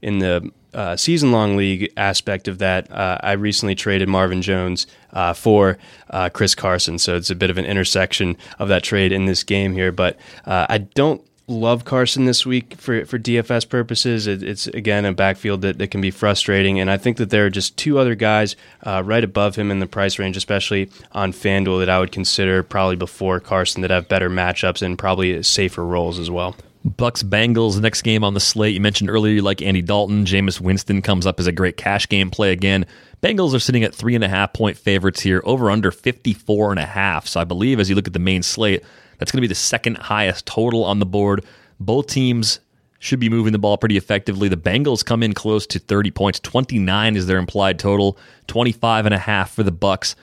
[0.00, 4.86] in the uh, season long league aspect of that, uh, I recently traded Marvin Jones
[5.12, 5.78] uh, for
[6.10, 6.98] uh, Chris Carson.
[6.98, 9.92] So it's a bit of an intersection of that trade in this game here.
[9.92, 11.22] But uh, I don't
[11.52, 14.26] love Carson this week for, for DFS purposes.
[14.26, 16.80] It, it's, again, a backfield that, that can be frustrating.
[16.80, 19.78] And I think that there are just two other guys uh, right above him in
[19.78, 24.08] the price range, especially on FanDuel, that I would consider probably before Carson that have
[24.08, 26.56] better matchups and probably safer roles as well.
[26.84, 28.74] Bucks Bengals next game on the slate.
[28.74, 30.24] You mentioned earlier you like Andy Dalton.
[30.24, 32.86] Jameis Winston comes up as a great cash game play again.
[33.22, 36.80] Bengals are sitting at three and a half point favorites here, over under 54 and
[36.80, 37.28] a half.
[37.28, 38.82] So I believe as you look at the main slate,
[39.22, 41.44] that's going to be the second highest total on the board.
[41.78, 42.58] Both teams
[42.98, 44.48] should be moving the ball pretty effectively.
[44.48, 46.40] The Bengals come in close to 30 points.
[46.40, 48.18] 29 is their implied total,
[48.48, 50.16] 25 and a half for the Bucks.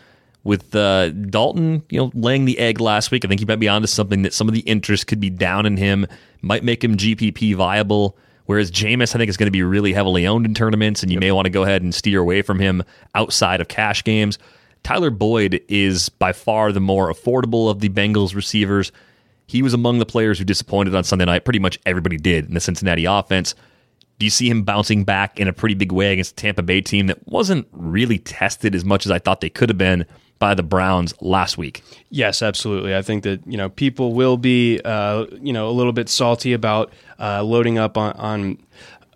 [0.43, 3.69] With uh, Dalton, you know, laying the egg last week, I think he might be
[3.69, 6.05] onto something that some of the interest could be down in him,
[6.41, 8.17] might make him GPP viable.
[8.47, 11.15] Whereas Jameis, I think, is going to be really heavily owned in tournaments, and you
[11.15, 11.21] yep.
[11.21, 12.83] may want to go ahead and steer away from him
[13.15, 14.39] outside of cash games.
[14.83, 18.91] Tyler Boyd is by far the more affordable of the Bengals receivers.
[19.47, 21.45] He was among the players who disappointed on Sunday night.
[21.45, 23.55] Pretty much everybody did in the Cincinnati offense.
[24.19, 26.81] Do you see him bouncing back in a pretty big way against a Tampa Bay
[26.81, 30.05] team that wasn't really tested as much as I thought they could have been
[30.39, 31.83] by the Browns last week?
[32.09, 32.95] Yes, absolutely.
[32.95, 36.53] I think that you know people will be uh, you know a little bit salty
[36.53, 38.57] about uh, loading up on, on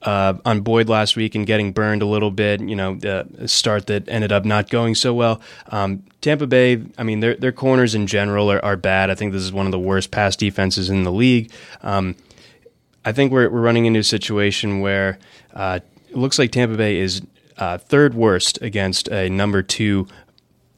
[0.03, 2.61] uh, on Boyd last week and getting burned a little bit.
[2.61, 5.41] You know, the start that ended up not going so well.
[5.69, 9.09] Um, Tampa Bay, I mean, their their corners in general are, are, bad.
[9.09, 11.51] I think this is one of the worst pass defenses in the league.
[11.81, 12.15] Um,
[13.05, 15.19] I think we're we're running into a situation where
[15.53, 15.79] uh,
[16.09, 17.21] it looks like Tampa Bay is
[17.57, 20.07] uh, third worst against a number two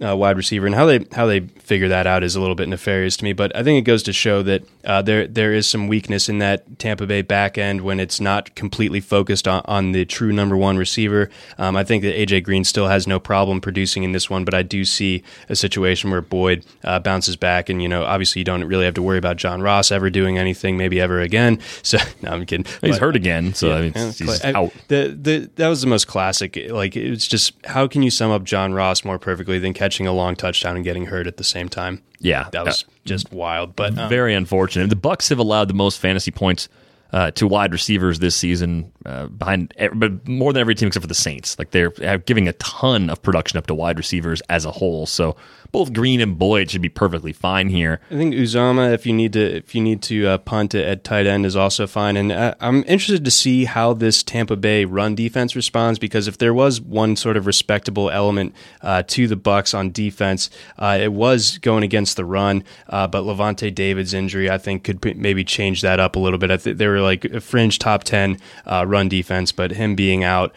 [0.03, 2.67] uh, wide receiver, and how they how they figure that out is a little bit
[2.67, 3.33] nefarious to me.
[3.33, 6.39] But I think it goes to show that uh, there there is some weakness in
[6.39, 10.57] that Tampa Bay back end when it's not completely focused on, on the true number
[10.57, 11.29] one receiver.
[11.57, 14.53] Um, I think that AJ Green still has no problem producing in this one, but
[14.53, 18.45] I do see a situation where Boyd uh, bounces back, and you know obviously you
[18.45, 21.59] don't really have to worry about John Ross ever doing anything, maybe ever again.
[21.85, 22.65] So no, I'm kidding.
[22.81, 24.73] He's but, hurt again, so yeah, I mean, he's I, out.
[24.87, 26.57] The, the that was the most classic.
[26.69, 30.11] Like it's just how can you sum up John Ross more perfectly than catching a
[30.11, 32.01] long touchdown and getting hurt at the same time.
[32.19, 33.75] Yeah, that was just wild.
[33.75, 34.89] But um, very unfortunate.
[34.89, 36.69] The Bucks have allowed the most fantasy points
[37.13, 41.07] uh, to wide receivers this season, uh, behind, but more than every team except for
[41.07, 41.59] the Saints.
[41.59, 45.05] Like they're giving a ton of production up to wide receivers as a whole.
[45.05, 45.35] So
[45.71, 48.01] both Green and Boyd should be perfectly fine here.
[48.09, 51.03] I think Uzomah, if you need to, if you need to uh, punt it at
[51.03, 52.17] tight end, is also fine.
[52.17, 56.37] And uh, I'm interested to see how this Tampa Bay run defense responds because if
[56.37, 60.49] there was one sort of respectable element uh, to the Bucks on defense,
[60.79, 62.63] uh, it was going against the run.
[62.89, 66.39] Uh, but Lavonte David's injury, I think, could p- maybe change that up a little
[66.39, 66.49] bit.
[66.51, 70.23] I th- there for like a fringe top 10 uh, run defense, but him being
[70.23, 70.53] out,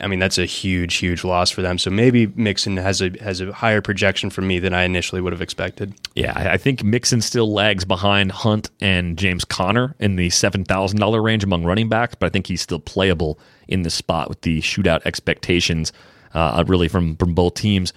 [0.00, 1.78] I mean, that's a huge, huge loss for them.
[1.78, 5.32] So maybe Mixon has a has a higher projection for me than I initially would
[5.32, 5.94] have expected.
[6.14, 11.44] Yeah, I think Mixon still lags behind Hunt and James Conner in the $7,000 range
[11.44, 15.02] among running backs, but I think he's still playable in the spot with the shootout
[15.04, 15.92] expectations
[16.34, 17.92] uh, really from, from both teams.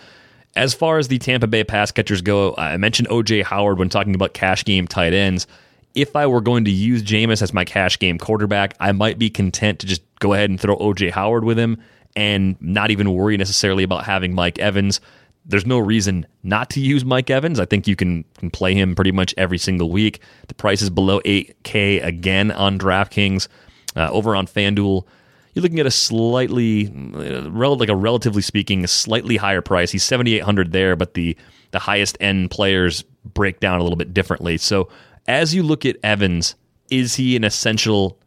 [0.56, 4.16] As far as the Tampa Bay pass catchers go, I mentioned OJ Howard when talking
[4.16, 5.48] about cash game tight ends.
[5.96, 9.30] If I were going to use Jameis as my cash game quarterback, I might be
[9.30, 11.82] content to just go ahead and throw OJ Howard with him
[12.16, 15.00] and not even worry necessarily about having Mike Evans.
[15.46, 17.60] There's no reason not to use Mike Evans.
[17.60, 20.22] I think you can, can play him pretty much every single week.
[20.48, 23.48] The price is below 8K again on DraftKings.
[23.96, 25.06] Uh, over on FanDuel,
[25.54, 29.92] you're looking at a slightly, uh, like a relatively speaking, slightly higher price.
[29.92, 31.36] He's 7,800 there, but the
[31.72, 34.58] the highest end players break down a little bit differently.
[34.58, 34.90] So
[35.28, 36.56] as you look at Evans,
[36.90, 38.20] is he an essential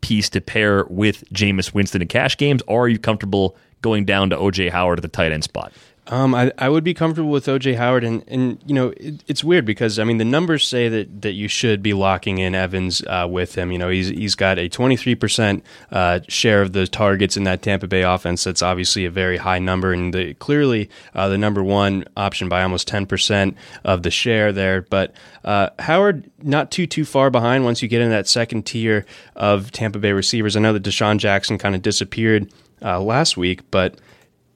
[0.00, 4.30] piece to pair with Jameis Winston in cash games, or are you comfortable going down
[4.30, 5.72] to OJ Howard at the tight end spot?
[6.08, 9.44] Um, I, I would be comfortable with OJ Howard, and, and you know it, it's
[9.44, 13.02] weird because I mean the numbers say that, that you should be locking in Evans
[13.02, 13.70] uh, with him.
[13.70, 17.44] You know he's he's got a twenty three percent uh, share of the targets in
[17.44, 18.42] that Tampa Bay offense.
[18.42, 22.64] That's obviously a very high number, and the, clearly uh, the number one option by
[22.64, 24.82] almost ten percent of the share there.
[24.82, 29.06] But uh, Howard not too too far behind once you get in that second tier
[29.36, 30.56] of Tampa Bay receivers.
[30.56, 34.00] I know that DeSean Jackson kind of disappeared uh, last week, but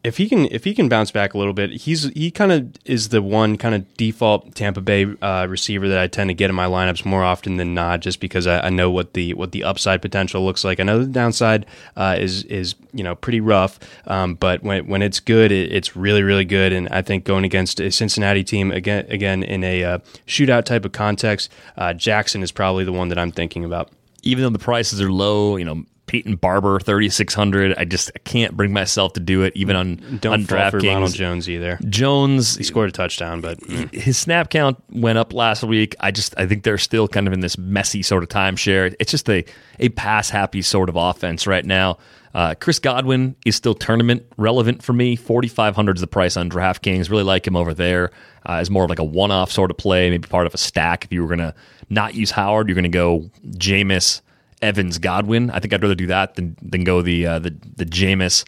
[0.07, 2.73] if he can if he can bounce back a little bit, he's he kind of
[2.85, 6.49] is the one kind of default Tampa Bay uh, receiver that I tend to get
[6.49, 9.51] in my lineups more often than not, just because I, I, know what the what
[9.51, 10.79] the upside potential looks like.
[10.79, 15.03] I know the downside uh, is is you know pretty rough, um, but when when
[15.03, 16.73] it's good, it, it's really really good.
[16.73, 20.85] And I think going against a Cincinnati team again again in a uh, shootout type
[20.85, 23.91] of context, uh, Jackson is probably the one that I'm thinking about
[24.23, 27.75] even though the prices are low, you know, Peyton Barber, 3,600.
[27.77, 31.15] I just I can't bring myself to do it, even on, Don't on for Ronald
[31.15, 31.79] Jones either.
[31.89, 32.57] Jones.
[32.57, 33.59] He scored a touchdown, but.
[33.61, 33.93] Mm.
[33.93, 35.97] His snap count went up last week.
[36.01, 38.95] I just I think they're still kind of in this messy sort of timeshare.
[39.01, 39.45] It's just a,
[39.81, 41.99] a pass happy sort of offense right now.
[42.35, 45.17] Uh, Chris Godwin is still tournament relevant for me.
[45.17, 47.09] 4,500 is the price on DraftKings.
[47.09, 48.11] Really like him over there
[48.47, 50.59] uh, as more of like a one off sort of play, maybe part of a
[50.59, 51.05] stack.
[51.07, 51.55] If you were going to
[51.89, 54.21] not use Howard, you're going to go Jameis
[54.63, 55.51] Evans Godwin.
[55.51, 58.45] I think I'd rather do that than than go the uh, the the Jameis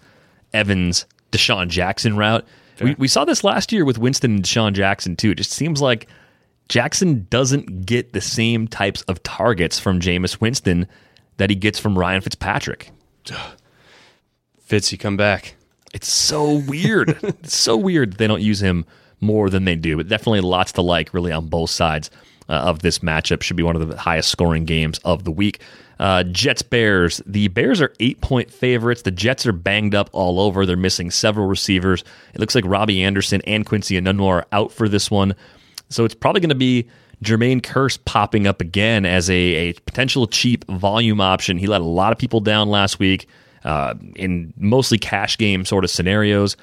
[0.53, 2.47] Evans DeSean Jackson route.
[2.81, 5.33] We, we saw this last year with Winston and DeSean Jackson too.
[5.33, 6.07] It just seems like
[6.69, 10.87] Jackson doesn't get the same types of targets from Jameis Winston
[11.39, 12.91] that he gets from Ryan Fitzpatrick.
[14.61, 15.57] Fitz, you come back.
[15.95, 17.19] It's so weird.
[17.23, 18.85] it's so weird that they don't use him
[19.21, 19.97] more than they do.
[19.97, 22.11] But definitely lots to like, really, on both sides
[22.49, 23.43] uh, of this matchup.
[23.43, 25.61] Should be one of the highest scoring games of the week.
[25.99, 27.21] Uh, Jets Bears.
[27.27, 29.03] The Bears are eight point favorites.
[29.03, 30.65] The Jets are banged up all over.
[30.65, 32.05] They're missing several receivers.
[32.35, 35.35] It looks like Robbie Anderson and Quincy Enunwa are out for this one.
[35.89, 36.89] So it's probably going to be
[37.23, 41.59] Jermaine Kearse popping up again as a, a, potential cheap volume option.
[41.59, 43.27] He let a lot of people down last week
[43.65, 46.57] uh, in mostly cash game sort of scenarios.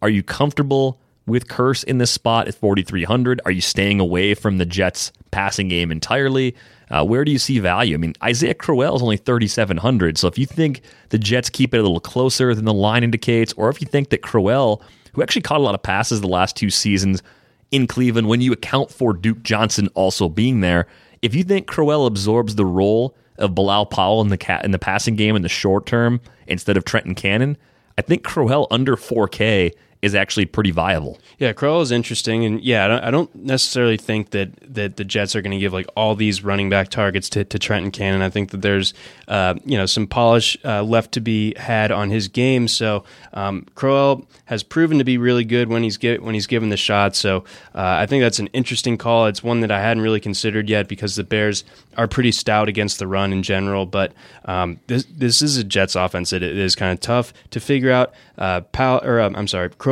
[0.00, 3.40] Are you comfortable with Kearse in this spot at 4,300?
[3.44, 6.54] Are you staying away from the Jets passing game entirely?
[6.90, 7.94] Uh, where do you see value?
[7.94, 10.18] I mean, Isaiah Crowell is only 3,700.
[10.18, 10.80] So if you think
[11.10, 14.10] the Jets keep it a little closer than the line indicates, or if you think
[14.10, 14.82] that Crowell,
[15.12, 17.22] who actually caught a lot of passes the last two seasons
[17.70, 20.86] in Cleveland, when you account for Duke Johnson also being there,
[21.20, 24.78] if you think Crowell absorbs the role of Bilal Powell in the ca- in the
[24.78, 27.56] passing game in the short term instead of Trenton Cannon,
[27.96, 31.18] I think Crowell under 4K is actually pretty viable.
[31.38, 35.42] Yeah, Crowell is interesting, and yeah, I don't, necessarily think that that the Jets are
[35.42, 38.22] going to give like all these running back targets to, to Trenton Cannon.
[38.22, 38.94] I think that there's
[39.26, 42.68] uh, you know some polish uh, left to be had on his game.
[42.68, 46.68] So um, Crowell has proven to be really good when he's get when he's given
[46.68, 47.16] the shot.
[47.16, 47.38] So
[47.74, 49.26] uh, I think that's an interesting call.
[49.26, 51.64] It's one that I hadn't really considered yet because the Bears
[51.96, 53.86] are pretty stout against the run in general.
[53.86, 54.12] But
[54.44, 57.90] um, this this is a Jets offense that it is kind of tough to figure
[57.90, 58.12] out.
[58.36, 59.87] Uh, Powell, or um, I'm sorry, Crowell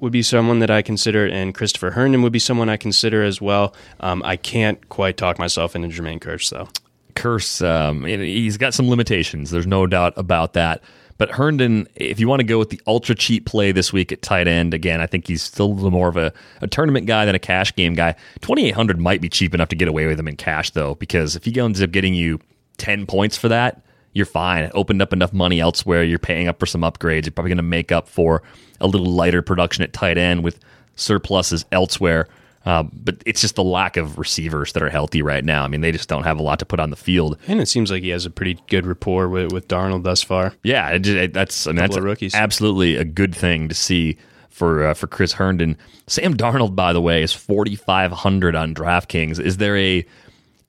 [0.00, 3.40] would be someone that I consider, and Christopher Herndon would be someone I consider as
[3.40, 3.74] well.
[4.00, 6.68] Um, I can't quite talk myself into Jermaine Kearse, though.
[7.14, 9.50] Kearse, um, he's got some limitations.
[9.50, 10.82] There's no doubt about that.
[11.18, 14.22] But Herndon, if you want to go with the ultra cheap play this week at
[14.22, 16.32] tight end, again, I think he's still a little more of a,
[16.62, 18.14] a tournament guy than a cash game guy.
[18.42, 21.44] 2,800 might be cheap enough to get away with him in cash, though, because if
[21.44, 22.38] he ends up getting you
[22.76, 23.82] 10 points for that,
[24.18, 24.64] you're fine.
[24.64, 26.02] It opened up enough money elsewhere.
[26.02, 27.24] You're paying up for some upgrades.
[27.24, 28.42] You're probably going to make up for
[28.80, 30.58] a little lighter production at tight end with
[30.96, 32.28] surpluses elsewhere.
[32.66, 35.64] Uh, but it's just the lack of receivers that are healthy right now.
[35.64, 37.38] I mean, they just don't have a lot to put on the field.
[37.46, 40.52] And it seems like he has a pretty good rapport with, with Darnold thus far.
[40.62, 42.34] Yeah, it, it, that's I mean, that's rookies.
[42.34, 44.18] absolutely a good thing to see
[44.50, 45.78] for uh, for Chris Herndon.
[46.08, 49.40] Sam Darnold, by the way, is forty five hundred on DraftKings.
[49.40, 50.04] Is there a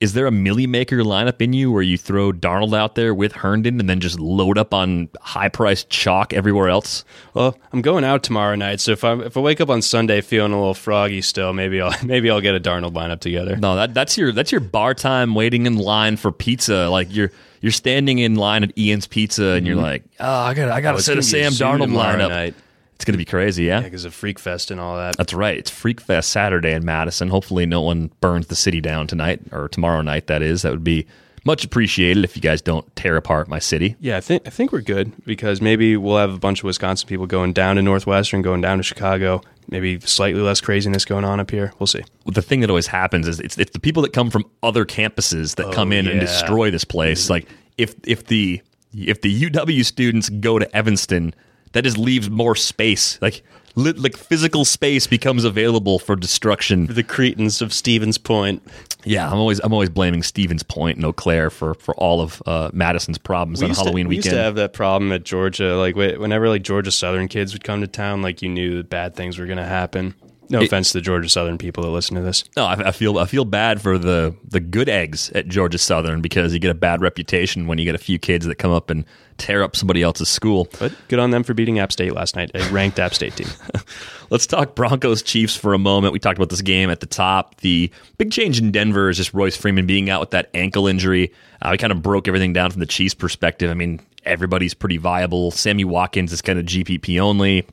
[0.00, 3.32] is there a millie maker lineup in you where you throw Darnold out there with
[3.32, 7.04] Herndon and then just load up on high priced chalk everywhere else?
[7.34, 10.20] Well, I'm going out tomorrow night, so if I if I wake up on Sunday
[10.22, 13.56] feeling a little froggy still, maybe I'll maybe I'll get a Darnold lineup together.
[13.56, 16.88] No, that that's your that's your bar time waiting in line for pizza.
[16.88, 17.30] Like you're
[17.60, 20.92] you're standing in line at Ian's Pizza and you're like, oh, I got I got
[20.92, 21.02] to Mm-hmm.
[21.02, 22.28] set a Sam Darnold lineup.
[22.30, 22.54] night.
[23.00, 23.80] It's gonna be crazy, yeah.
[23.80, 25.16] because of Freak Fest and all that.
[25.16, 25.56] That's right.
[25.56, 27.28] It's Freak Fest Saturday in Madison.
[27.28, 30.26] Hopefully, no one burns the city down tonight or tomorrow night.
[30.26, 31.06] That is, that would be
[31.46, 33.96] much appreciated if you guys don't tear apart my city.
[34.00, 37.08] Yeah, I think I think we're good because maybe we'll have a bunch of Wisconsin
[37.08, 39.40] people going down to Northwestern, going down to Chicago.
[39.70, 41.72] Maybe slightly less craziness going on up here.
[41.78, 42.02] We'll see.
[42.26, 45.54] The thing that always happens is it's, it's the people that come from other campuses
[45.54, 47.24] that come oh, in and destroy this place.
[47.24, 47.32] Mm-hmm.
[47.32, 47.48] Like
[47.78, 48.60] if if the
[48.92, 51.32] if the UW students go to Evanston,
[51.72, 53.20] that just leaves more space.
[53.20, 53.42] Like
[53.74, 56.86] li- like physical space becomes available for destruction.
[56.86, 58.62] The Cretans of Stevens Point.
[59.04, 62.42] Yeah, I'm always I'm always blaming Stevens Point and Eau Claire for for all of
[62.46, 64.24] uh, Madison's problems on Halloween to, we weekend.
[64.26, 65.76] used to have that problem at Georgia.
[65.76, 69.14] Like whenever like Georgia Southern kids would come to town, like you knew that bad
[69.14, 70.14] things were going to happen.
[70.50, 72.44] No offense to the Georgia Southern people that listen to this.
[72.56, 76.20] No, I, I feel I feel bad for the the good eggs at Georgia Southern
[76.20, 78.90] because you get a bad reputation when you get a few kids that come up
[78.90, 79.04] and
[79.38, 80.68] tear up somebody else's school.
[80.78, 83.46] But good on them for beating App State last night, a ranked App State team.
[84.30, 86.12] Let's talk Broncos Chiefs for a moment.
[86.12, 87.56] We talked about this game at the top.
[87.60, 91.32] The big change in Denver is just Royce Freeman being out with that ankle injury.
[91.62, 93.70] Uh, we kind of broke everything down from the Chiefs' perspective.
[93.70, 95.52] I mean, everybody's pretty viable.
[95.52, 97.66] Sammy Watkins is kind of GPP only.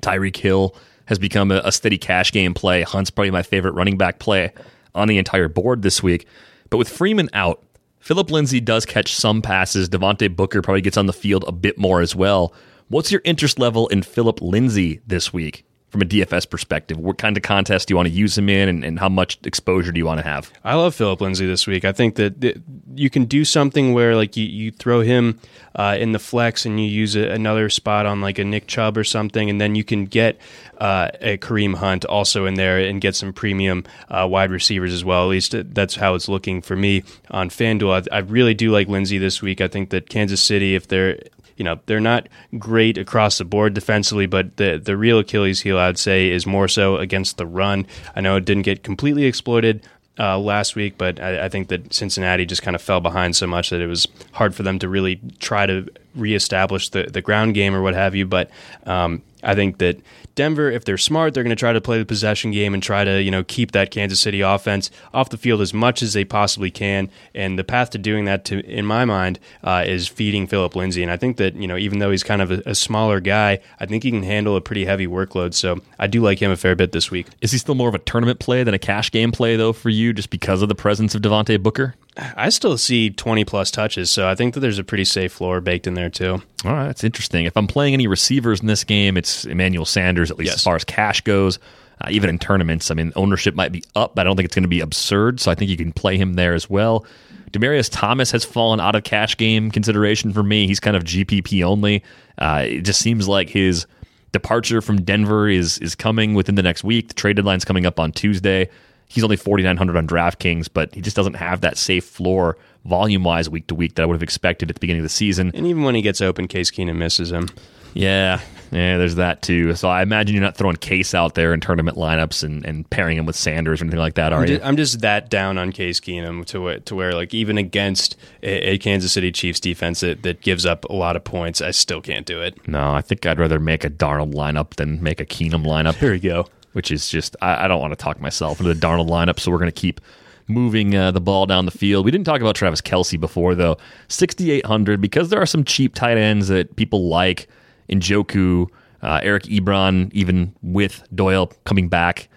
[0.00, 0.76] Tyreek Hill
[1.06, 2.82] has become a, a steady cash game play.
[2.82, 4.52] Hunt's probably my favorite running back play
[4.94, 6.26] on the entire board this week.
[6.70, 7.62] But with Freeman out,
[7.98, 9.88] Phillip Lindsay does catch some passes.
[9.88, 12.52] Devontae Booker probably gets on the field a bit more as well.
[12.88, 16.98] What's your interest level in Phillip Lindsay this week from a DFS perspective?
[16.98, 19.38] What kind of contest do you want to use him in, and, and how much
[19.44, 20.52] exposure do you want to have?
[20.64, 21.86] I love Philip Lindsay this week.
[21.86, 22.58] I think that th-
[22.96, 25.38] you can do something where like you, you throw him
[25.74, 28.96] uh, in the flex and you use a, another spot on like a Nick Chubb
[28.96, 30.38] or something, and then you can get
[30.78, 35.04] uh, a Kareem Hunt also in there and get some premium uh, wide receivers as
[35.04, 35.24] well.
[35.24, 38.08] At least that's how it's looking for me on FanDuel.
[38.10, 39.60] I, I really do like Lindsay this week.
[39.60, 41.18] I think that Kansas City, if they're
[41.56, 42.28] you know they're not
[42.58, 46.68] great across the board defensively, but the the real Achilles heel I'd say is more
[46.68, 47.86] so against the run.
[48.14, 49.86] I know it didn't get completely exploited
[50.18, 53.46] uh, last week, but I, I think that Cincinnati just kind of fell behind so
[53.46, 57.54] much that it was hard for them to really try to reestablish the the ground
[57.54, 58.26] game or what have you.
[58.26, 58.50] But
[58.86, 60.00] um, I think that
[60.34, 63.04] Denver, if they're smart, they're going to try to play the possession game and try
[63.04, 66.24] to you know keep that Kansas City offense off the field as much as they
[66.24, 67.10] possibly can.
[67.34, 71.02] And the path to doing that, to in my mind, uh, is feeding Phillip Lindsay.
[71.02, 73.60] And I think that you know even though he's kind of a, a smaller guy,
[73.78, 75.54] I think he can handle a pretty heavy workload.
[75.54, 77.26] So I do like him a fair bit this week.
[77.40, 79.90] Is he still more of a tournament play than a cash game play, though, for
[79.90, 81.94] you, just because of the presence of Devontae Booker?
[82.16, 85.60] I still see 20 plus touches, so I think that there's a pretty safe floor
[85.60, 86.40] baked in there too.
[86.64, 87.44] All right, that's interesting.
[87.44, 90.56] If I'm playing any receivers in this game, it's Emmanuel Sanders, at least Yes.
[90.56, 91.58] as far as cash goes.
[92.00, 94.54] Uh, even in tournaments, I mean, ownership might be up, but I don't think it's
[94.54, 95.40] going to be absurd.
[95.40, 97.04] So I think you can play him there as well.
[97.52, 100.66] Demaryius Thomas has fallen out of cash game consideration for me.
[100.66, 102.02] He's kind of GPP only.
[102.38, 103.86] Uh, it just seems like his
[104.32, 107.08] departure from Denver is is coming within the next week.
[107.08, 108.68] The trade deadline's coming up on Tuesday.
[109.06, 113.48] He's only 4,900 on DraftKings, but he just doesn't have that safe floor volume wise
[113.48, 115.50] week to week that I would have expected at the beginning of the season.
[115.54, 117.48] And even when he gets open, Case Keenum misses him.
[117.94, 118.40] Yeah,
[118.72, 119.74] yeah, there's that too.
[119.76, 123.16] So I imagine you're not throwing Case out there in tournament lineups and, and pairing
[123.16, 124.56] him with Sanders or anything like that, are I'm you?
[124.56, 128.16] just, I'm just that down on Case Keenum to where, to where like even against
[128.42, 131.70] a, a Kansas City Chiefs defense that, that gives up a lot of points, I
[131.70, 132.66] still can't do it.
[132.66, 135.94] no, I think I'd rather make a Darnold lineup than make a Keenum lineup.
[135.94, 136.48] Here we go.
[136.74, 139.50] Which is just I, I don't want to talk myself into the Darnold lineup, so
[139.50, 140.00] we're going to keep
[140.46, 142.04] moving uh, the ball down the field.
[142.04, 143.78] We didn't talk about Travis Kelce before though.
[144.08, 147.48] 6800 because there are some cheap tight ends that people like.
[147.88, 148.66] Njoku,
[149.02, 152.28] uh, Eric Ebron, even with Doyle coming back,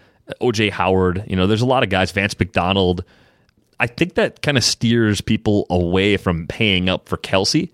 [0.41, 1.23] OJ Howard.
[1.27, 2.11] You know, there's a lot of guys.
[2.11, 3.03] Vance McDonald.
[3.79, 7.69] I think that kind of steers people away from paying up for Kelce.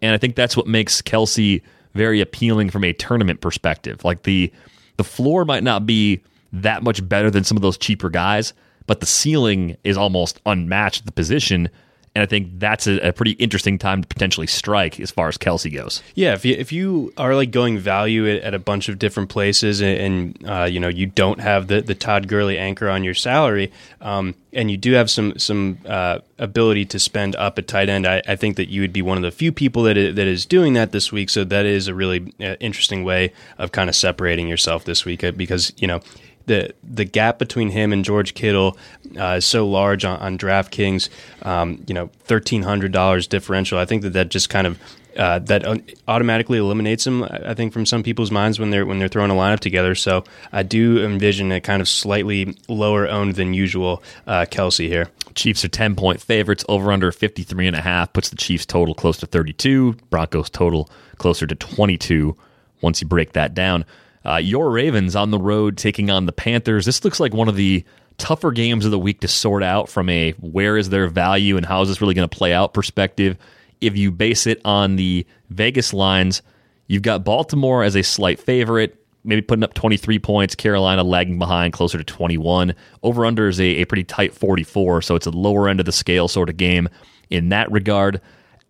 [0.00, 1.60] And I think that's what makes Kelce
[1.94, 4.04] very appealing from a tournament perspective.
[4.04, 4.52] Like the
[4.98, 6.20] the floor might not be
[6.52, 8.52] that much better than some of those cheaper guys,
[8.86, 11.70] but the ceiling is almost unmatched at the position.
[12.14, 15.38] And I think that's a, a, pretty interesting time to potentially strike as far as
[15.38, 16.02] Kelce goes.
[16.14, 19.28] Yeah, if you, if you are like going value at, at a bunch of different
[19.28, 23.04] places, and, and uh, you know you don't have the, the Todd Gurley anchor on
[23.04, 27.66] your salary, um, and you do have some some uh, ability to spend up at
[27.66, 29.96] tight end, I, I, think that you would be one of the few people that
[29.96, 31.30] is, that is doing that this week.
[31.30, 35.24] So that is a really uh, interesting way of kind of separating yourself this week
[35.24, 36.00] uh, because you know
[36.48, 38.76] the the gap between him and George Kittle
[39.16, 41.08] uh, is so large on, on DraftKings.
[41.42, 43.78] Um, you know, thirteen hundred dollars differential.
[43.78, 44.78] I think that that just kind of
[45.16, 45.64] uh, that
[46.06, 47.24] automatically eliminates him.
[47.24, 49.94] I think from some people's minds when they're when they're throwing a lineup together.
[49.94, 55.08] So I do envision a kind of slightly lower owned than usual uh, Kelce here.
[55.34, 58.94] Chiefs are 10 point favorites over under 53 and a half puts the Chiefs total
[58.94, 62.36] close to 32, Broncos total closer to 22
[62.80, 63.84] once you break that down.
[64.24, 66.84] Uh, your Ravens on the road taking on the Panthers.
[66.84, 67.84] This looks like one of the
[68.18, 71.64] tougher games of the week to sort out from a where is their value and
[71.64, 73.38] how is this really going to play out perspective.
[73.80, 76.42] If you base it on the Vegas lines,
[76.88, 81.72] you've got Baltimore as a slight favorite, maybe putting up 23 points, Carolina lagging behind
[81.72, 82.74] closer to 21.
[83.04, 85.92] Over under is a, a pretty tight 44, so it's a lower end of the
[85.92, 86.88] scale sort of game
[87.30, 88.20] in that regard.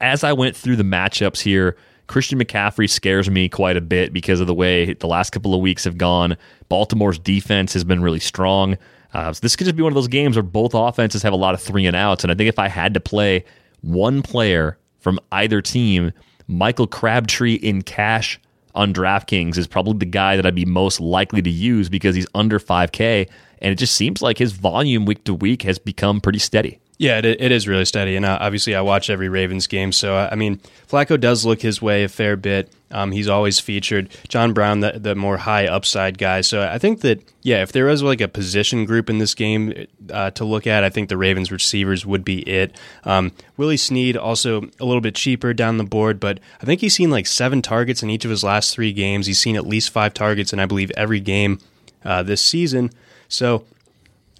[0.00, 1.76] As I went through the matchups here,
[2.08, 5.60] Christian McCaffrey scares me quite a bit because of the way the last couple of
[5.60, 6.36] weeks have gone.
[6.68, 8.76] Baltimore's defense has been really strong.
[9.14, 11.36] Uh, so this could just be one of those games where both offenses have a
[11.36, 12.24] lot of three and outs.
[12.24, 13.44] And I think if I had to play
[13.82, 16.12] one player from either team,
[16.46, 18.40] Michael Crabtree in cash
[18.74, 22.26] on DraftKings is probably the guy that I'd be most likely to use because he's
[22.34, 23.28] under 5K.
[23.60, 26.80] And it just seems like his volume week to week has become pretty steady.
[26.98, 29.92] Yeah, it, it is really steady, and uh, obviously I watch every Ravens game.
[29.92, 32.72] So I mean, Flacco does look his way a fair bit.
[32.90, 34.08] Um, he's always featured.
[34.28, 36.40] John Brown, the, the more high upside guy.
[36.40, 39.86] So I think that yeah, if there was like a position group in this game
[40.10, 42.76] uh, to look at, I think the Ravens receivers would be it.
[43.04, 46.94] Um, Willie Snead also a little bit cheaper down the board, but I think he's
[46.94, 49.26] seen like seven targets in each of his last three games.
[49.26, 51.60] He's seen at least five targets in I believe every game
[52.04, 52.90] uh, this season.
[53.28, 53.66] So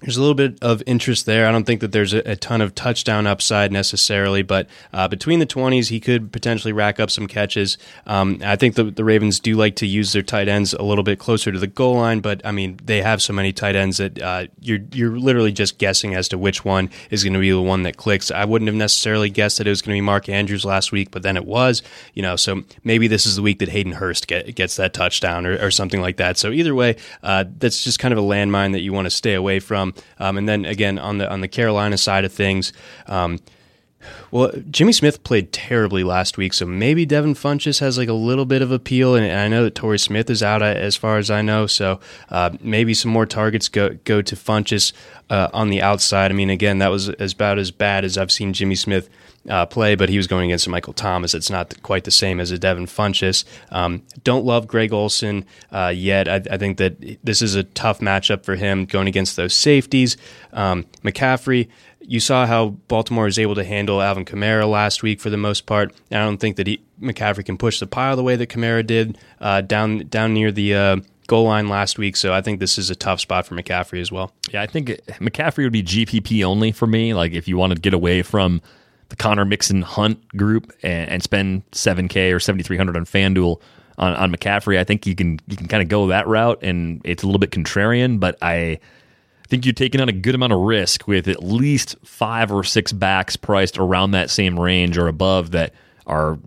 [0.01, 1.47] there's a little bit of interest there.
[1.47, 5.39] I don't think that there's a, a ton of touchdown upside necessarily, but uh, between
[5.39, 7.77] the 20s, he could potentially rack up some catches.
[8.05, 11.03] Um, I think the, the Ravens do like to use their tight ends a little
[11.03, 13.97] bit closer to the goal line, but I mean, they have so many tight ends
[13.97, 17.51] that uh, you're, you're literally just guessing as to which one is going to be
[17.51, 18.31] the one that clicks.
[18.31, 21.11] I wouldn't have necessarily guessed that it was going to be Mark Andrews last week,
[21.11, 21.81] but then it was,
[22.13, 25.45] you know, so maybe this is the week that Hayden Hurst get, gets that touchdown
[25.45, 26.37] or, or, something like that.
[26.37, 29.33] So either way, uh, that's just kind of a landmine that you want to stay
[29.33, 29.88] away from.
[30.19, 32.73] Um, and then again on the on the Carolina side of things.
[33.07, 33.39] Um,
[34.31, 38.45] well, Jimmy Smith played terribly last week, so maybe Devin Funchess has like a little
[38.45, 41.41] bit of appeal, and I know that Torrey Smith is out as far as I
[41.41, 44.93] know, so uh, maybe some more targets go go to Funchess
[45.29, 46.31] uh, on the outside.
[46.31, 49.09] I mean, again, that was about as bad as I've seen Jimmy Smith
[49.47, 51.33] uh, play, but he was going against Michael Thomas.
[51.33, 53.45] It's not quite the same as a Devin Funchess.
[53.71, 56.27] Um, don't love Greg Olsen uh, yet.
[56.27, 60.17] I, I, think that this is a tough matchup for him going against those safeties.
[60.53, 61.69] Um, McCaffrey,
[62.01, 65.65] you saw how Baltimore was able to handle Alvin Kamara last week for the most
[65.65, 65.93] part.
[66.11, 69.17] I don't think that he, McCaffrey can push the pile the way that Kamara did
[69.39, 72.17] uh, down down near the uh, goal line last week.
[72.17, 74.33] So I think this is a tough spot for McCaffrey as well.
[74.51, 77.13] Yeah, I think McCaffrey would be GPP only for me.
[77.13, 78.61] Like if you want to get away from
[79.09, 83.59] the Conner Mixon Hunt group and, and spend 7K or 7,300 on FanDuel
[83.97, 87.01] on, on McCaffrey, I think you can you can kind of go that route, and
[87.03, 88.79] it's a little bit contrarian, but I
[89.47, 92.93] think you're taking on a good amount of risk with at least five or six
[92.93, 95.73] backs priced around that same range or above that
[96.07, 96.39] are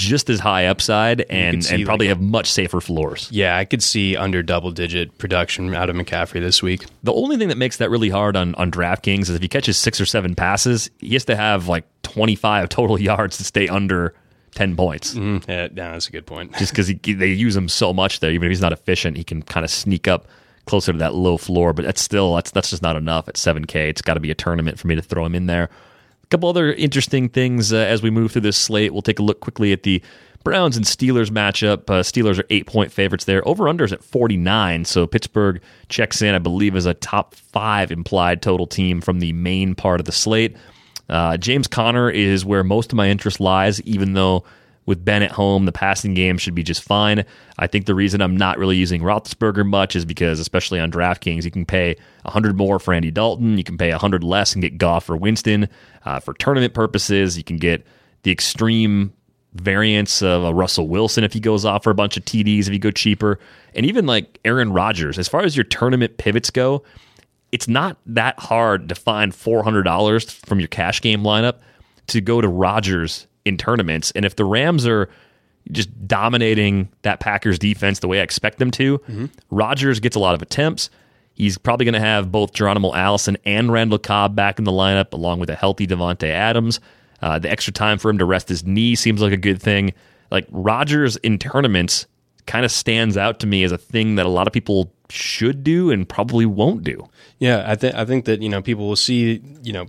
[0.00, 3.28] just as high upside and, and probably like, have much safer floors.
[3.30, 6.86] Yeah, I could see under double digit production out of McCaffrey this week.
[7.02, 9.76] The only thing that makes that really hard on, on DraftKings is if he catches
[9.76, 14.14] six or seven passes, he has to have like 25 total yards to stay under
[14.54, 15.14] 10 points.
[15.14, 15.50] Mm-hmm.
[15.50, 16.52] Yeah, yeah, that's a good point.
[16.58, 19.42] Just because they use him so much there, even if he's not efficient, he can
[19.42, 20.26] kind of sneak up
[20.64, 21.74] closer to that low floor.
[21.74, 23.90] But that's still that's that's just not enough at 7K.
[23.90, 25.68] It's got to be a tournament for me to throw him in there
[26.30, 28.92] couple other interesting things uh, as we move through this slate.
[28.92, 30.02] We'll take a look quickly at the
[30.42, 31.90] Browns and Steelers matchup.
[31.90, 33.46] Uh, Steelers are eight point favorites there.
[33.46, 34.84] Over unders at 49.
[34.86, 39.32] So Pittsburgh checks in, I believe, as a top five implied total team from the
[39.34, 40.56] main part of the slate.
[41.08, 44.44] Uh, James Conner is where most of my interest lies, even though
[44.90, 47.24] with Ben at home, the passing game should be just fine.
[47.58, 51.44] I think the reason I'm not really using Roethlisberger much is because, especially on DraftKings,
[51.44, 54.78] you can pay 100 more for Andy Dalton, you can pay 100 less and get
[54.78, 55.68] Goff or Winston.
[56.04, 57.86] Uh, for tournament purposes, you can get
[58.24, 59.12] the extreme
[59.54, 62.70] variance of a Russell Wilson if he goes off for a bunch of TDs if
[62.70, 63.38] you go cheaper,
[63.76, 65.18] and even like Aaron Rodgers.
[65.18, 66.82] As far as your tournament pivots go,
[67.52, 71.58] it's not that hard to find $400 from your cash game lineup
[72.08, 74.10] to go to Rodgers in tournaments.
[74.12, 75.08] And if the Rams are
[75.70, 79.26] just dominating that Packers defense the way I expect them to, mm-hmm.
[79.50, 80.90] Rodgers gets a lot of attempts.
[81.34, 85.12] He's probably going to have both Geronimo Allison and Randall Cobb back in the lineup,
[85.12, 86.80] along with a healthy Davante Adams.
[87.22, 89.92] Uh, the extra time for him to rest his knee seems like a good thing.
[90.30, 92.06] Like Rodgers in tournaments
[92.46, 95.62] kind of stands out to me as a thing that a lot of people should
[95.62, 97.08] do and probably won't do.
[97.38, 99.86] Yeah, I think I think that you know people will see you know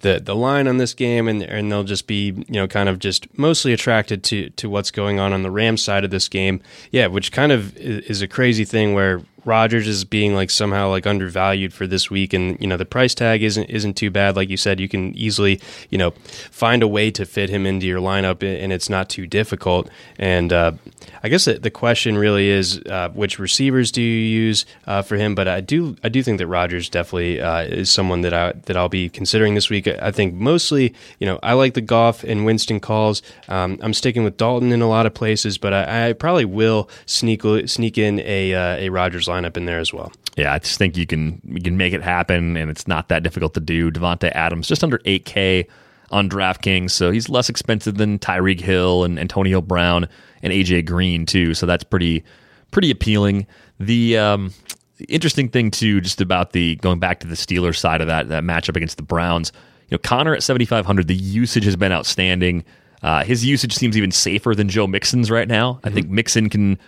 [0.00, 2.98] the the line on this game and and they'll just be you know kind of
[2.98, 6.60] just mostly attracted to to what's going on on the Rams side of this game.
[6.90, 11.06] Yeah, which kind of is a crazy thing where Rodgers is being like somehow like
[11.06, 14.36] undervalued for this week, and you know the price tag isn't isn't too bad.
[14.36, 16.10] Like you said, you can easily you know
[16.50, 19.88] find a way to fit him into your lineup, and it's not too difficult.
[20.18, 20.72] And uh,
[21.22, 25.34] I guess the question really is uh, which receivers do you use uh, for him?
[25.34, 28.76] But I do I do think that Rodgers definitely uh, is someone that I that
[28.76, 29.86] I'll be considering this week.
[29.86, 33.22] I think mostly you know I like the Goff and Winston calls.
[33.48, 36.88] Um, I'm sticking with Dalton in a lot of places, but I, I probably will
[37.06, 40.12] sneak sneak in a uh, a Rodgers lineup in there as well.
[40.36, 43.22] Yeah, I just think you can you can make it happen, and it's not that
[43.22, 43.90] difficult to do.
[43.90, 45.66] Davante Adams just under eight K
[46.10, 50.08] on DraftKings, so he's less expensive than Tyreek Hill and Antonio Brown
[50.42, 51.54] and AJ Green too.
[51.54, 52.24] So that's pretty
[52.70, 53.46] pretty appealing.
[53.80, 54.52] The um,
[55.08, 58.44] interesting thing too, just about the going back to the Steelers side of that that
[58.44, 59.52] matchup against the Browns.
[59.88, 62.64] You know, Conner at seventy five hundred, the usage has been outstanding.
[63.02, 65.74] Uh, his usage seems even safer than Joe Mixon's right now.
[65.74, 65.88] Mm-hmm.
[65.88, 66.78] I think Mixon can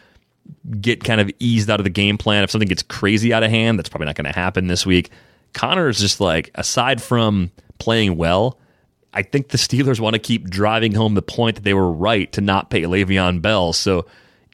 [0.81, 2.45] get kind of eased out of the game plan.
[2.45, 5.11] If something gets crazy out of hand, that's probably not going to happen this week.
[5.53, 8.59] Conner is just like, aside from playing well,
[9.15, 12.31] I think the Steelers want to keep driving home the point that they were right
[12.33, 13.73] to not pay Le'Veon Bell.
[13.73, 14.07] So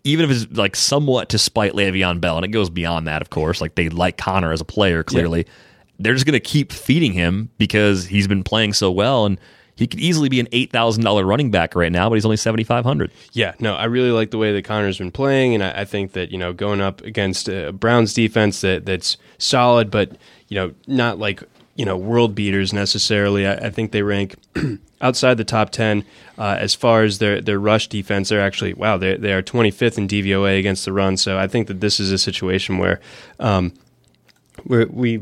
[0.05, 3.31] even if it's like somewhat to spite Le'Veon Bell, and it goes beyond that, of
[3.31, 5.53] course, like they like Conner as a player, clearly, yeah.
[5.99, 9.27] they're just going to keep feeding him because he's been playing so well.
[9.27, 9.41] And
[9.77, 12.37] he could easily be an eight thousand dollar running back right now, but he's only
[12.37, 13.11] seventy five hundred.
[13.33, 16.13] Yeah, no, I really like the way that Conner's been playing, and I, I think
[16.13, 20.17] that you know going up against a Browns defense that that's solid, but
[20.49, 21.43] you know not like
[21.75, 23.47] you know world beaters necessarily.
[23.47, 24.37] I, I think they rank
[25.01, 26.05] outside the top ten
[26.37, 28.29] uh, as far as their their rush defense.
[28.29, 31.17] They're actually wow, they they are twenty fifth in DVOA against the run.
[31.17, 33.01] So I think that this is a situation where
[33.41, 33.73] um,
[34.67, 35.21] we we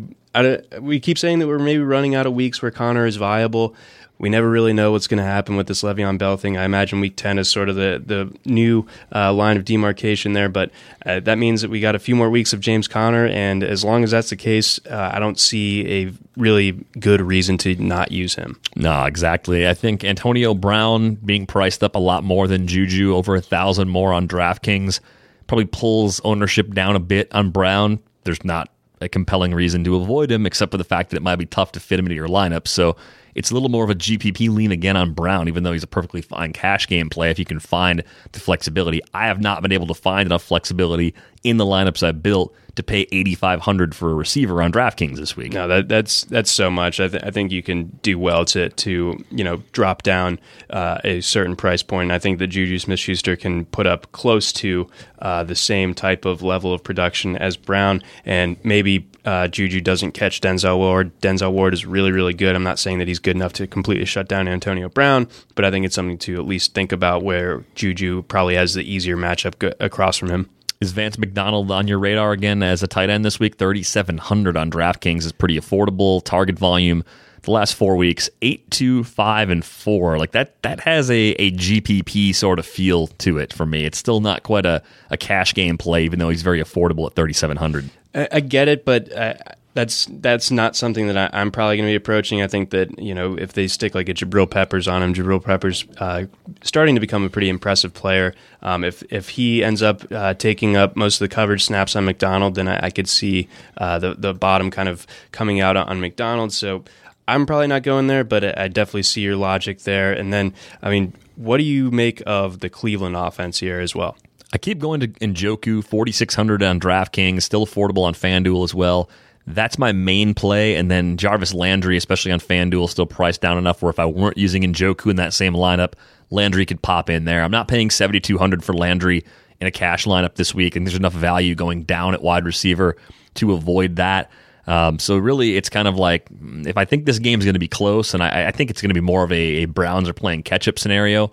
[0.80, 3.74] we keep saying that we're maybe running out of weeks where Conner is viable
[4.20, 6.58] we never really know what's going to happen with this Le'Veon Bell thing.
[6.58, 10.50] I imagine Week 10 is sort of the the new uh, line of demarcation there,
[10.50, 10.70] but
[11.06, 13.82] uh, that means that we got a few more weeks of James Conner, and as
[13.82, 18.12] long as that's the case, uh, I don't see a really good reason to not
[18.12, 18.60] use him.
[18.76, 19.66] No, exactly.
[19.66, 23.88] I think Antonio Brown being priced up a lot more than Juju, over a thousand
[23.88, 25.00] more on DraftKings,
[25.46, 28.00] probably pulls ownership down a bit on Brown.
[28.24, 28.68] There's not
[29.00, 31.72] a compelling reason to avoid him, except for the fact that it might be tough
[31.72, 32.68] to fit him into your lineup.
[32.68, 32.96] So
[33.34, 35.88] it's a little more of a GPP lean again on Brown, even though he's a
[35.88, 38.02] perfectly fine cash game play if you can find
[38.32, 39.00] the flexibility.
[39.14, 42.82] I have not been able to find enough flexibility in the lineups I've built to
[42.82, 45.52] pay eighty five hundred for a receiver on DraftKings this week.
[45.52, 47.00] No, that, that's that's so much.
[47.00, 50.38] I, th- I, think you can do well to to you know drop down
[50.70, 52.12] uh, a certain price point.
[52.12, 54.88] I think that Juju Smith Schuster can put up close to
[55.20, 60.12] uh, the same type of level of production as Brown, and maybe uh, Juju doesn't
[60.12, 61.18] catch Denzel Ward.
[61.20, 62.54] Denzel Ward is really really good.
[62.54, 65.70] I'm not saying that he's good enough to completely shut down Antonio Brown, but I
[65.70, 69.74] think it's something to at least think about where Juju probably has the easier matchup
[69.80, 70.48] across from him.
[70.80, 73.56] Is Vance McDonald on your radar again as a tight end this week?
[73.58, 76.24] 3,700 on DraftKings is pretty affordable.
[76.24, 77.04] Target volume
[77.42, 80.18] the last four weeks, eight, two, five, and four.
[80.18, 83.84] Like that, that has a, a GPP sort of feel to it for me.
[83.84, 87.14] It's still not quite a, a cash game play, even though he's very affordable at
[87.14, 87.90] 3,700.
[88.14, 89.34] I, I get it, but uh,
[89.72, 92.42] that's that's not something that I, am probably going to be approaching.
[92.42, 95.42] I think that you know if they stick like a Jabril Peppers on him, Jabril
[95.42, 96.24] Peppers uh,
[96.62, 98.34] starting to become a pretty impressive player.
[98.62, 102.04] Um, if if he ends up uh, taking up most of the coverage snaps on
[102.04, 106.00] McDonald, then I, I could see uh, the the bottom kind of coming out on
[106.00, 106.52] McDonald.
[106.52, 106.84] So
[107.30, 110.12] I'm probably not going there, but I definitely see your logic there.
[110.12, 110.52] And then
[110.82, 114.16] I mean, what do you make of the Cleveland offense here as well?
[114.52, 119.08] I keep going to Njoku, 4,600 on DraftKings, still affordable on FanDuel as well.
[119.46, 120.74] That's my main play.
[120.74, 124.36] And then Jarvis Landry, especially on FanDuel, still priced down enough where if I weren't
[124.36, 125.92] using Njoku in that same lineup,
[126.30, 127.42] Landry could pop in there.
[127.42, 129.24] I'm not paying 7,200 for Landry
[129.60, 132.96] in a cash lineup this week, and there's enough value going down at wide receiver
[133.34, 134.30] to avoid that.
[134.70, 136.28] Um, so really, it's kind of like
[136.64, 138.80] if I think this game is going to be close, and I, I think it's
[138.80, 141.32] going to be more of a, a, Browns are playing catch up scenario.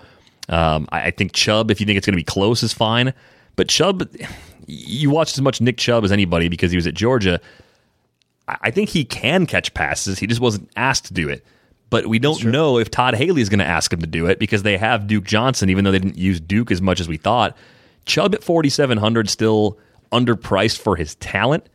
[0.49, 3.13] Um, I, I, think Chubb, if you think it's going to be close, is fine.
[3.55, 4.09] But Chubb,
[4.65, 7.39] you watched as much Nick Chubb as anybody because he was at Georgia.
[8.47, 10.17] I think he can catch passes.
[10.17, 11.45] He just wasn't asked to do it.
[11.91, 14.39] but we don't know if Todd Haley is going to ask him to do it
[14.39, 17.17] because they have Duke Johnson, even though they didn't use Duke as much as we
[17.17, 17.55] thought.
[18.05, 19.77] Chubb at 4,700 still
[20.11, 21.67] underpriced for his talent,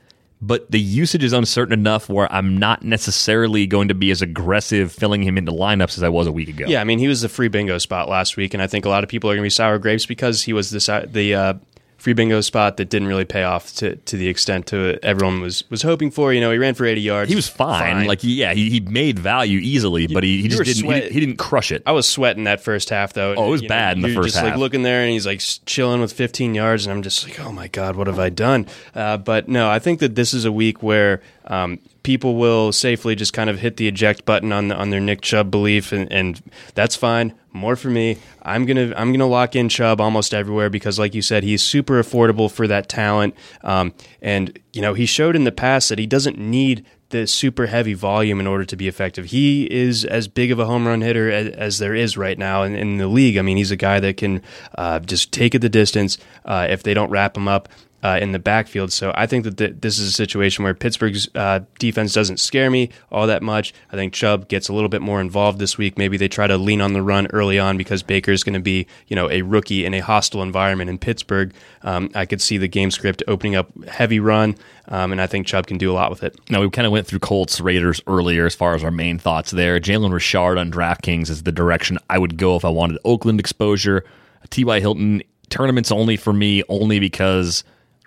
[0.42, 4.92] but the usage is uncertain enough where I'm not necessarily going to be as aggressive
[4.92, 6.66] filling him into lineups as I was a week ago.
[6.66, 8.88] Yeah, I mean, he was the free bingo spot last week, and I think a
[8.88, 11.54] lot of people are going to be sour grapes because he was the the uh,
[12.02, 15.62] free bingo spot that didn't really pay off to, to the extent to everyone was
[15.70, 16.32] was hoping for.
[16.32, 17.28] You know, he ran for 80 yards.
[17.30, 17.94] He was fine.
[17.98, 18.06] Fine.
[18.08, 21.12] Like, yeah, he, he made value easily, but he, he just didn't, he sweat- didn't.
[21.12, 21.82] He didn't crush it.
[21.86, 23.34] I was sweating that first half though.
[23.36, 24.46] Oh, it was You bad in the first just half.
[24.46, 27.52] like looking there, and he's like chilling with 15 yards, and I'm just like, oh
[27.52, 28.66] my god, what have I done?
[28.94, 33.14] Uh, but no, I think that this is a week where um, people will safely
[33.14, 36.10] just kind of hit the eject button on the, on their Nick Chubb belief, and,
[36.12, 36.42] and
[36.74, 37.34] that's fine.
[37.52, 38.18] More for me.
[38.42, 42.02] I'm gonna I'm gonna lock in Chubb almost everywhere because, like you said, he's super
[42.02, 43.34] affordable for that talent.
[43.62, 43.92] Um,
[44.22, 47.92] and you know, he showed in the past that he doesn't need the super heavy
[47.92, 49.26] volume in order to be effective.
[49.26, 52.62] He is as big of a home run hitter as, as there is right now
[52.62, 53.36] in, in the league.
[53.36, 54.42] I mean, he's a guy that can
[54.76, 57.68] uh, just take it the distance uh, if they don't wrap him up.
[58.02, 61.28] Uh, in the backfield, so I think that th- this is a situation where Pittsburgh's
[61.36, 63.72] uh, defense doesn't scare me all that much.
[63.92, 65.96] I think Chubb gets a little bit more involved this week.
[65.96, 68.88] Maybe they try to lean on the run early on because Baker's going to be,
[69.06, 71.54] you know, a rookie in a hostile environment in Pittsburgh.
[71.82, 74.56] Um, I could see the game script opening up heavy run,
[74.88, 76.36] um, and I think Chubb can do a lot with it.
[76.50, 79.52] Now we kind of went through Colts Raiders earlier as far as our main thoughts
[79.52, 79.78] there.
[79.78, 84.04] Jalen Richard on DraftKings is the direction I would go if I wanted Oakland exposure.
[84.50, 84.80] T.Y.
[84.80, 87.62] Hilton tournaments only for me, only because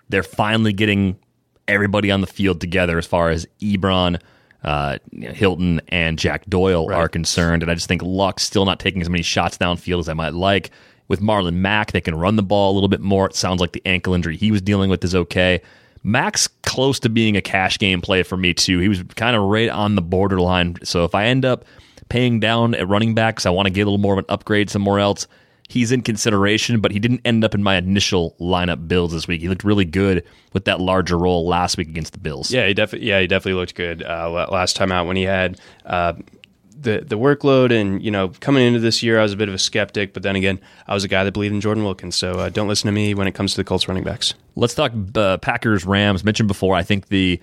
[0.10, 1.18] they're finally getting
[1.68, 4.22] everybody on the field together as far as Ebron,
[4.64, 7.64] uh, Hilton, and Jack Doyle are concerned.
[7.64, 10.34] And I just think Luck's still not taking as many shots downfield as I might
[10.34, 10.72] like.
[11.08, 13.28] With Marlon Mack, they can run the ball a little bit more.
[13.28, 15.62] It sounds like the ankle injury he was dealing with is okay.
[16.04, 18.80] Mack's close to being a cash game play for me too.
[18.80, 20.78] He was kind of right on the borderline.
[20.84, 21.66] So if I end up
[22.10, 24.70] paying down at running backs, I want to get a little more of an upgrade
[24.70, 25.28] somewhere else,
[25.68, 29.42] he's in consideration, but he didn't end up in my initial lineup builds this week.
[29.42, 32.52] He looked really good with that larger role last week against the Bills.
[32.52, 33.08] Yeah, he definitely.
[33.08, 36.14] Yeah, he definitely looked good uh, last time out when he had uh,
[36.80, 37.72] the the workload.
[37.72, 40.24] And you know, coming into this year, I was a bit of a skeptic, but
[40.24, 42.16] then again, I was a guy that believed in Jordan Wilkins.
[42.16, 44.34] So uh, don't listen to me when it comes to the Colts running backs.
[44.56, 46.24] Let's talk uh, Packers Rams.
[46.24, 47.40] Mentioned before, I think the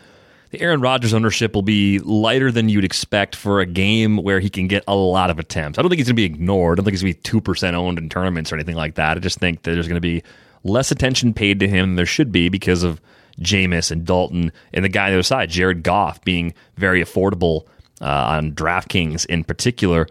[0.53, 4.51] the Aaron Rodgers ownership will be lighter than you'd expect for a game where he
[4.51, 5.79] can get a lot of attempts.
[5.79, 6.75] I don't think he's going to be ignored.
[6.75, 8.95] I don't think he's going to be two percent owned in tournaments or anything like
[8.95, 9.17] that.
[9.17, 10.23] I just think that there's going to be
[10.63, 13.01] less attention paid to him than there should be because of
[13.41, 17.67] Jameis and Dalton and the guy on the other side, Jared Goff, being very affordable
[18.01, 20.07] uh, on DraftKings in particular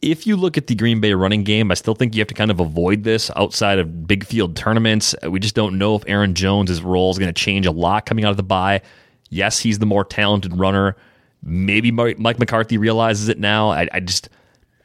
[0.00, 2.34] if you look at the Green Bay running game, I still think you have to
[2.34, 5.14] kind of avoid this outside of big field tournaments.
[5.28, 8.24] We just don't know if Aaron Jones' role is going to change a lot coming
[8.24, 8.82] out of the bye.
[9.30, 10.96] Yes, he's the more talented runner.
[11.42, 13.70] Maybe Mike McCarthy realizes it now.
[13.70, 14.28] I, I just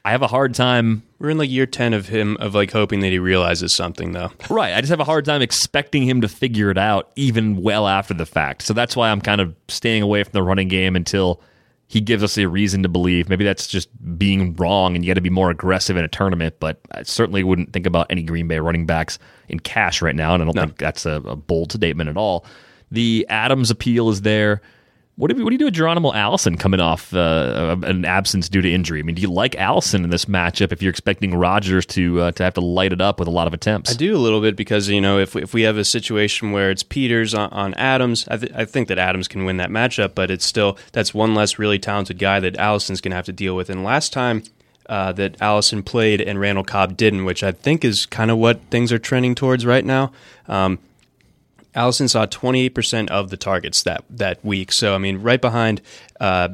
[0.06, 1.04] I have a hard time.
[1.20, 4.32] We're in like year ten of him of like hoping that he realizes something though.
[4.50, 7.88] Right, I just have a hard time expecting him to figure it out even well
[7.88, 8.64] after the fact.
[8.64, 11.42] So that's why I'm kind of staying away from the running game until
[11.88, 13.30] he gives us a reason to believe.
[13.30, 13.88] Maybe that's just
[14.18, 17.44] being wrong and you got to be more aggressive in a tournament, but I certainly
[17.44, 20.56] wouldn't think about any Green Bay running backs in cash right now, and I don't
[20.56, 22.46] think that's a, a bold statement at all.
[22.94, 24.62] The Adams appeal is there.
[25.16, 28.50] What do, you, what do you do with Geronimo Allison coming off uh, an absence
[28.50, 29.00] due to injury?
[29.00, 32.32] I mean, do you like Allison in this matchup if you're expecting Rodgers to uh,
[32.32, 33.92] to have to light it up with a lot of attempts?
[33.92, 36.52] I do a little bit because you know if we, if we have a situation
[36.52, 39.70] where it's Peters on, on Adams, I, th- I think that Adams can win that
[39.70, 43.26] matchup, but it's still that's one less really talented guy that Allison's going to have
[43.26, 43.70] to deal with.
[43.70, 44.44] And last time
[44.88, 48.62] uh, that Allison played and Randall Cobb didn't, which I think is kind of what
[48.72, 50.12] things are trending towards right now.
[50.48, 50.80] Um,
[51.76, 54.72] Allison saw 28% of the targets that that week.
[54.72, 55.82] So I mean, right behind
[56.20, 56.50] uh,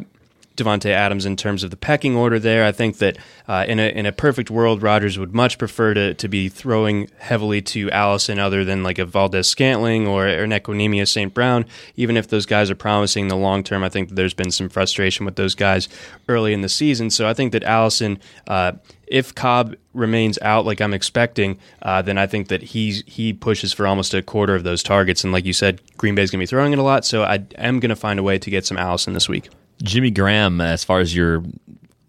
[0.59, 2.39] Davante Adams in terms of the pecking order.
[2.39, 5.93] There, I think that uh, in a in a perfect world, Rodgers would much prefer
[5.93, 11.09] to to be throwing heavily to Allison, other than like a Valdes-Scantling or an Equanimeous
[11.09, 11.33] St.
[11.33, 11.65] Brown.
[11.95, 14.69] Even if those guys are promising in the long term, I think there's been some
[14.69, 15.89] frustration with those guys
[16.27, 17.09] early in the season.
[17.09, 18.19] So I think that Allison.
[18.47, 18.73] Uh,
[19.09, 23.73] if Cobb remains out like I'm expecting, uh, then I think that he's he pushes
[23.73, 25.23] for almost a quarter of those targets.
[25.23, 27.43] And like you said, Green Bay's going to be throwing it a lot, so I
[27.57, 29.49] am going to find a way to get some Allison this week.
[29.83, 31.43] Jimmy Graham, as far as your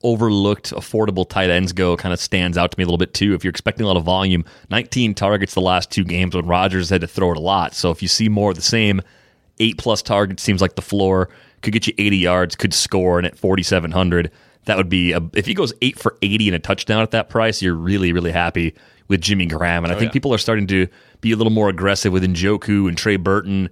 [0.03, 3.35] overlooked, affordable tight ends go, kind of stands out to me a little bit too.
[3.35, 6.89] If you're expecting a lot of volume, 19 targets the last two games when Rodgers
[6.89, 7.75] had to throw it a lot.
[7.75, 9.03] So if you see more of the same,
[9.59, 11.29] eight plus targets seems like the floor.
[11.63, 14.31] Could get you 80 yards, could score, and at 4,700,
[14.65, 17.29] that would be a, if he goes eight for 80 and a touchdown at that
[17.29, 18.75] price, you're really, really happy
[19.09, 19.85] with Jimmy Graham.
[19.85, 20.15] And I oh, think yeah.
[20.15, 20.87] people are starting to
[21.21, 23.69] be a little more aggressive with Njoku and Trey Burton.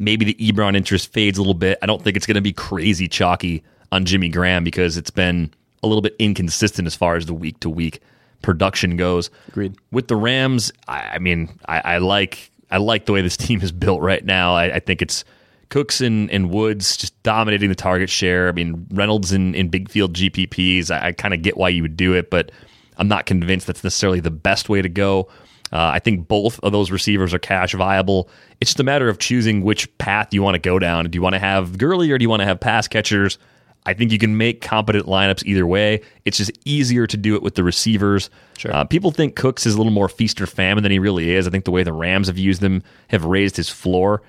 [0.00, 1.78] Maybe the Ebron interest fades a little bit.
[1.82, 5.52] I don't think it's going to be crazy chalky on Jimmy Graham because it's been
[5.82, 8.00] a little bit inconsistent as far as the week to week
[8.42, 9.30] production goes.
[9.48, 9.76] Agreed.
[9.92, 13.60] With the Rams, I, I mean, I, I, like I like the way this team
[13.60, 14.54] is built right now.
[14.54, 15.24] I, I think it's
[15.68, 18.48] Cooks and, and, Woods just dominating the target share.
[18.48, 20.90] I mean, Reynolds in, in big field GPPs.
[20.90, 22.50] I, I kind of get why you would do it, but
[22.96, 25.28] I'm not convinced that's necessarily the best way to go.
[25.72, 28.28] Uh, I think both of those receivers are cash viable.
[28.60, 31.08] It's just a matter of choosing which path you want to go down.
[31.08, 33.38] Do you want to have Gurley or do you want to have pass catchers?
[33.86, 36.02] I think you can make competent lineups either way.
[36.24, 38.28] It's just easier to do it with the receivers.
[38.58, 38.74] Sure.
[38.74, 41.46] Uh, people think Cooks is a little more feast or famine than he really is.
[41.46, 44.22] I think the way the Rams have used him have raised his floor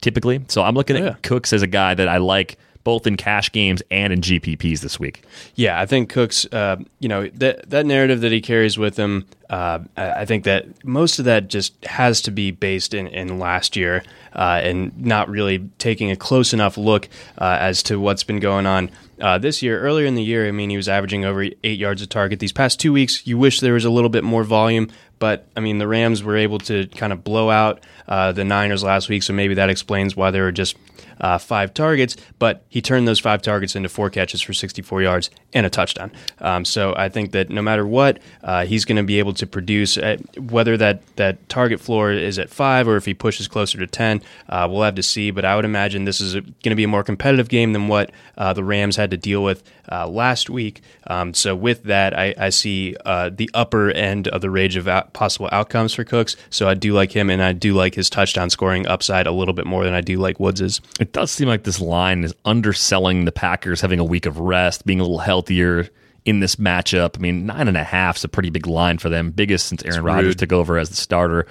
[0.00, 0.44] typically.
[0.48, 1.14] So I'm looking at yeah.
[1.22, 5.00] Cooks as a guy that I like both in cash games and in GPPs this
[5.00, 5.24] week.
[5.56, 9.26] Yeah, I think Cooks, uh, you know, that that narrative that he carries with him,
[9.50, 13.74] uh, I think that most of that just has to be based in, in last
[13.74, 17.08] year uh, and not really taking a close enough look
[17.38, 18.92] uh, as to what's been going on.
[19.20, 22.02] Uh, this year, earlier in the year, I mean, he was averaging over eight yards
[22.02, 22.38] a target.
[22.38, 25.60] These past two weeks, you wish there was a little bit more volume, but I
[25.60, 29.24] mean, the Rams were able to kind of blow out uh, the Niners last week,
[29.24, 30.76] so maybe that explains why they were just
[31.20, 35.30] uh, five targets, but he turned those five targets into four catches for 64 yards
[35.52, 36.12] and a touchdown.
[36.40, 39.46] Um, so I think that no matter what, uh, he's going to be able to
[39.46, 43.78] produce, at, whether that, that target floor is at five or if he pushes closer
[43.78, 45.30] to 10, uh, we'll have to see.
[45.30, 48.10] But I would imagine this is going to be a more competitive game than what
[48.36, 50.82] uh, the Rams had to deal with uh, last week.
[51.06, 54.88] Um, so with that, I, I see uh, the upper end of the range of
[54.88, 56.36] out- possible outcomes for Cooks.
[56.50, 59.54] So I do like him, and I do like his touchdown scoring upside a little
[59.54, 60.80] bit more than I do like Woods's.
[60.98, 64.86] It does seem like this line is underselling the Packers having a week of rest,
[64.86, 65.88] being a little healthier
[66.24, 67.16] in this matchup.
[67.16, 69.84] I mean, nine and a half is a pretty big line for them, biggest since
[69.84, 71.46] Aaron Rodgers took over as the starter.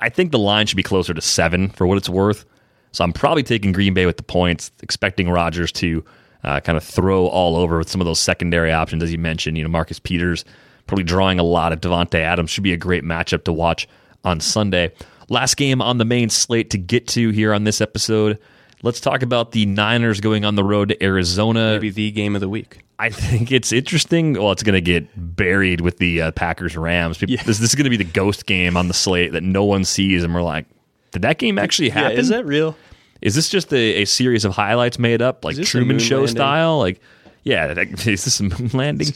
[0.00, 2.44] I think the line should be closer to seven for what it's worth.
[2.92, 6.04] So I'm probably taking Green Bay with the points, expecting Rodgers to
[6.44, 9.58] uh, kind of throw all over with some of those secondary options, as you mentioned.
[9.58, 10.44] You know, Marcus Peters
[10.86, 13.88] probably drawing a lot of Davante Adams should be a great matchup to watch
[14.24, 14.92] on Sunday.
[15.28, 18.38] Last game on the main slate to get to here on this episode.
[18.82, 21.72] Let's talk about the Niners going on the road to Arizona.
[21.72, 22.82] Maybe the game of the week.
[22.98, 24.34] I think it's interesting.
[24.34, 27.20] Well, it's going to get buried with the uh, Packers Rams.
[27.20, 27.42] Yeah.
[27.42, 29.84] This, this, is going to be the ghost game on the slate that no one
[29.84, 30.66] sees, and we're like,
[31.10, 32.12] did that game actually happen?
[32.12, 32.76] Yeah, is that real?
[33.20, 36.36] Is this just a, a series of highlights made up, like Truman Show landing?
[36.36, 36.78] style?
[36.78, 37.00] Like,
[37.42, 39.08] yeah, is this a moon landing?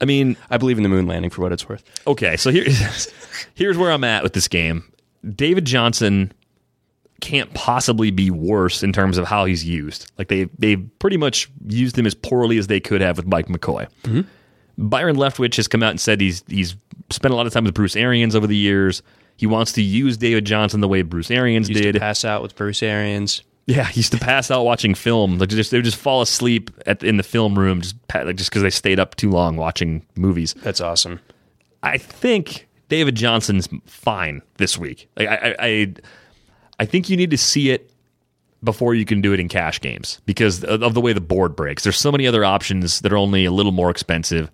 [0.00, 1.84] I mean, I believe in the moon landing for what it's worth.
[2.06, 2.64] Okay, so here,
[3.54, 4.84] here's where I'm at with this game.
[5.34, 6.32] David Johnson
[7.22, 10.10] can't possibly be worse in terms of how he's used.
[10.18, 13.46] Like they they pretty much used him as poorly as they could have with Mike
[13.46, 13.88] McCoy.
[14.02, 14.22] Mm-hmm.
[14.76, 16.76] Byron Leftwich has come out and said he's he's
[17.08, 19.02] spent a lot of time with Bruce Arians over the years.
[19.36, 21.98] He wants to use David Johnson the way Bruce Arians used did.
[21.98, 23.42] pass out with Bruce Arians.
[23.66, 25.38] Yeah, he used to pass out watching film.
[25.38, 28.50] Like just they would just fall asleep at, in the film room just like just
[28.50, 30.54] because they stayed up too long watching movies.
[30.54, 31.20] That's awesome.
[31.84, 35.08] I think David Johnson's fine this week.
[35.16, 35.94] Like I, I, I
[36.82, 37.92] I think you need to see it
[38.64, 41.84] before you can do it in cash games because of the way the board breaks.
[41.84, 44.50] There's so many other options that are only a little more expensive.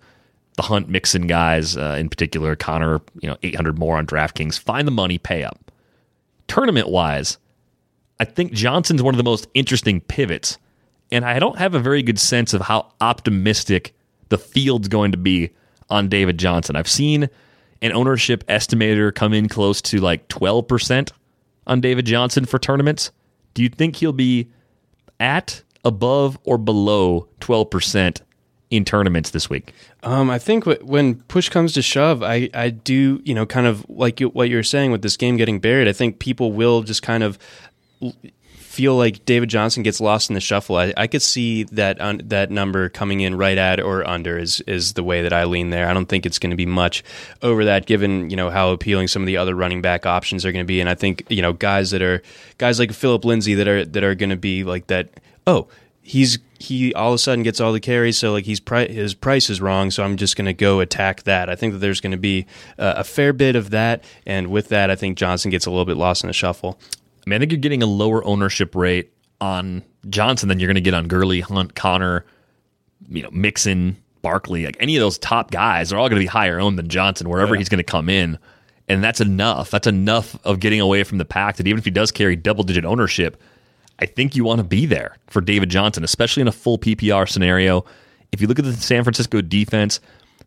[0.55, 4.59] The Hunt Mixon guys, uh, in particular, Conner, you know, 800 more on DraftKings.
[4.59, 5.71] Find the money, pay up.
[6.47, 7.39] Tournament wise,
[8.19, 10.59] I think Johnson's one of the most interesting pivots,
[11.11, 13.95] and I don't have a very good sense of how optimistic
[14.29, 15.49] the field's going to be
[15.89, 16.75] on David Johnson.
[16.75, 17.27] I've seen
[17.81, 21.11] an ownership estimator come in close to like 12%
[21.69, 23.11] on David Johnson for tournaments?
[23.53, 24.49] Do you think he'll be
[25.19, 28.21] at, above, or below 12%
[28.69, 29.73] in tournaments this week?
[30.03, 33.85] Um, I think when push comes to shove, I, I do, you know, kind of
[33.89, 37.01] like you, what you're saying with this game getting buried, I think people will just
[37.01, 37.37] kind of
[38.79, 40.77] feel like David Johnson gets lost in the shuffle.
[40.77, 44.61] I, I could see that un, that number coming in right at or under is
[44.61, 45.89] is the way that I lean there.
[45.89, 47.03] I don't think it's going to be much
[47.41, 50.53] over that, given you know how appealing some of the other running back options are
[50.53, 50.79] going to be.
[50.79, 52.23] And I think you know guys that are
[52.57, 55.09] guys like Phillip Lindsay that are that are going to be like that.
[55.45, 55.67] Oh,
[56.01, 59.13] he's he all of a sudden gets all the carries, so like he's pri- his
[59.13, 61.49] price is wrong, so I'm just going to go attack that.
[61.49, 62.45] I think that there's going to be
[62.77, 65.85] uh, a fair bit of that, and with that, I think Johnson gets a little
[65.85, 66.79] bit lost in the shuffle.
[67.25, 70.75] I mean, I think you're getting a lower ownership rate on Johnson than you're going
[70.75, 72.25] to get on Gurley, Hunt, Conner,
[73.09, 74.65] you know, Mixon, Barkley.
[74.65, 77.29] Like any of those top guys they're all going to be higher owned than Johnson
[77.29, 77.59] wherever yeah.
[77.59, 78.37] he's going to come in.
[78.87, 79.69] And that's enough.
[79.69, 82.63] That's enough of getting away from the pack that even if he does carry double
[82.63, 83.41] digit ownership,
[83.99, 87.29] I think you want to be there for David Johnson, especially in a full PPR
[87.29, 87.85] scenario.
[88.31, 89.99] If you look at the San Francisco defense,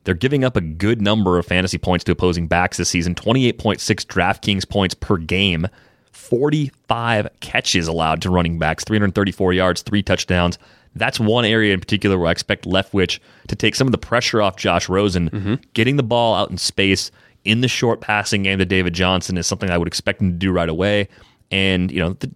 [0.05, 3.79] they're giving up a good number of fantasy points to opposing backs this season 28.6
[4.07, 5.69] DraftKings points per game.
[6.13, 10.59] 45 catches allowed to running backs, 334 yards, three touchdowns.
[10.95, 13.19] that's one area in particular where I expect Leftwich
[13.49, 15.31] to take some of the pressure off Josh Rosen.
[15.31, 15.55] Mm-hmm.
[15.73, 17.11] Getting the ball out in space
[17.45, 20.37] in the short passing game to David Johnson is something I would expect him to
[20.37, 21.09] do right away.
[21.51, 22.29] And, you know, the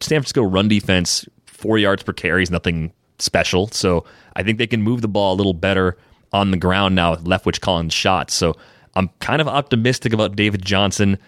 [0.00, 3.68] San Francisco run defense, four yards per carry is nothing special.
[3.68, 4.04] So
[4.36, 5.96] I think they can move the ball a little better
[6.32, 8.34] on the ground now with Leftwich calling shots.
[8.34, 8.56] So
[8.94, 11.18] I'm kind of optimistic about David Johnson.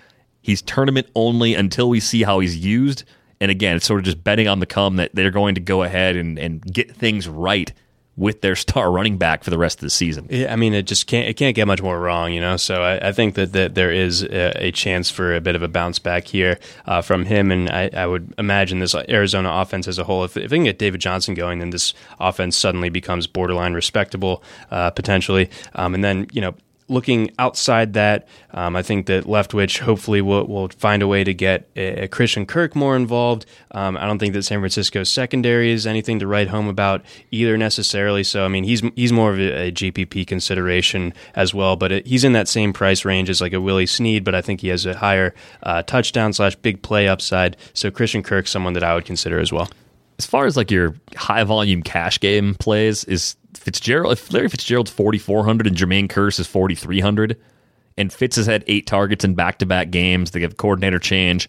[0.47, 3.03] He's tournament only until we see how he's used.
[3.41, 5.83] And again, it's sort of just betting on the come that they're going to go
[5.83, 7.73] ahead and, and get things right
[8.17, 10.29] with their star running back for the rest of the season.
[10.31, 12.57] Yeah, I mean, it just can't it can't get much more wrong, you know.
[12.59, 15.65] So I, I think that, that there is a, a, chance for a bit of
[15.65, 19.89] a bounce back here uh, from him, and I, I, would imagine this Arizona offense
[19.89, 20.23] as a whole.
[20.23, 24.45] If, if, they can get David Johnson going, then this offense suddenly becomes borderline respectable
[24.71, 25.51] uh, potentially.
[25.75, 26.55] Um, and then you know
[26.89, 31.35] looking outside that, um, I think that Leftwich hopefully will, will find a way to
[31.35, 33.47] get a, a Christian Kirk more involved.
[33.73, 37.57] Um, I don't think that San Francisco's secondary is anything to write home about either
[37.57, 38.23] necessarily.
[38.25, 42.07] So I mean, he's he's more of a, a GPP consideration as well, but it,
[42.07, 44.69] he's in that same price range as like a Willie Snead, but I think he
[44.69, 47.57] has a higher uh, touchdown slash big play upside.
[47.75, 49.69] So Christian Kirk's someone that I would consider as well.
[50.19, 54.91] As far as like your high volume cash game plays, is Fitzgerald, if Larry Fitzgerald's
[54.91, 57.37] 4,400 and Jermaine Kearse is 4,300,
[57.99, 61.49] and Fitz has had eight targets in back to back games, they have coordinator change.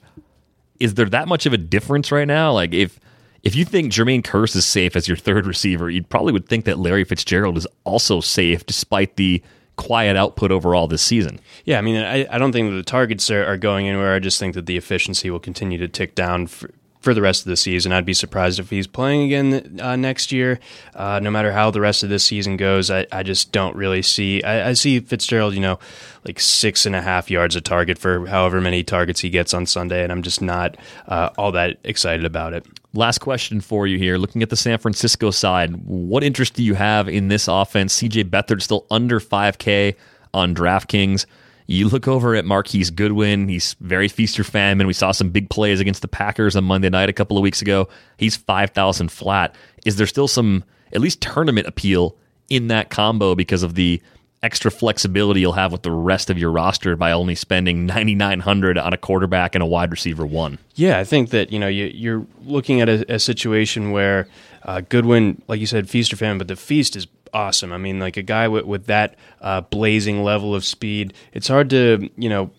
[0.79, 2.51] Is there that much of a difference right now?
[2.53, 2.99] Like, if
[3.43, 6.65] if you think Jermaine Kearse is safe as your third receiver, you probably would think
[6.65, 9.41] that Larry Fitzgerald is also safe despite the
[9.77, 11.39] quiet output overall this season.
[11.63, 14.13] Yeah, I mean, I, I don't think that the targets are, are, going anywhere.
[14.13, 17.45] I just think that the efficiency will continue to tick down for, for the rest
[17.45, 17.91] of the season.
[17.91, 20.59] I'd be surprised if he's playing again uh, next year.
[20.95, 24.01] Uh, no matter how the rest of this season goes, I, I just don't really
[24.01, 24.43] see.
[24.43, 25.79] I, I, see Fitzgerald, you know,
[26.25, 29.65] like six and a half yards a target for however many targets he gets on
[29.65, 32.65] Sunday, and I'm just not uh, all that excited about it.
[32.93, 34.17] Last question for you here.
[34.17, 38.01] Looking at the San Francisco side, what interest do you have in this offense?
[38.01, 39.95] CJ Beathard still under 5K
[40.33, 41.25] on DraftKings.
[41.67, 43.49] You look over at Marquise Goodwin.
[43.49, 44.87] He's very feast or famine.
[44.87, 47.61] We saw some big plays against the Packers on Monday night a couple of weeks
[47.61, 47.89] ago.
[48.17, 49.53] He's 5,000 flat.
[49.85, 50.63] Is there still some,
[50.93, 52.15] at least tournament appeal
[52.49, 54.01] in that combo because of the
[54.43, 58.93] extra flexibility you'll have with the rest of your roster by only spending 9900 on
[58.93, 60.59] a quarterback and a wide receiver one.
[60.75, 64.27] Yeah, I think that you know you, are looking at a, a situation where
[64.63, 67.07] uh, Goodwin, like you said, feast or famine, but the feast is
[67.37, 67.71] awesome.
[67.71, 71.69] I mean, like a guy with, with that uh, blazing level of speed, it's hard
[71.69, 72.49] to, you know,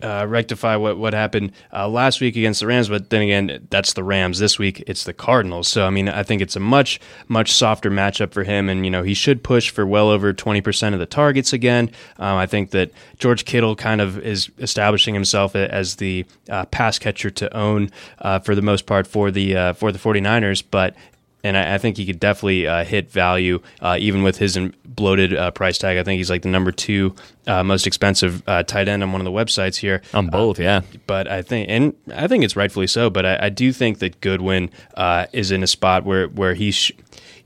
[0.00, 3.94] uh, rectify what what happened uh, last week against the Rams, but then again, that's
[3.94, 4.38] the Rams.
[4.38, 5.66] This week, it's the Cardinals.
[5.66, 8.92] So I mean, I think it's a much much softer matchup for him, and you
[8.92, 11.90] know he should push for well over twenty percent of the targets again.
[12.16, 17.00] Um, I think that George Kittle kind of is establishing himself as the uh, pass
[17.00, 17.90] catcher to own
[18.20, 20.94] uh, for the most part for the uh, for the 49ers, but
[21.44, 25.34] and I, I, think he could definitely uh, hit value uh, even with his bloated
[25.34, 25.96] uh, price tag.
[25.96, 27.14] I think he's like the number two
[27.46, 30.02] uh, most expensive uh, tight end on one of the websites here.
[30.14, 30.82] On both, yeah.
[31.06, 33.10] But I think, and I think it's rightfully so.
[33.10, 34.70] But I, I do think that Goodwin
[35.32, 36.74] is in a spot where where he's.
[36.74, 36.92] Sh-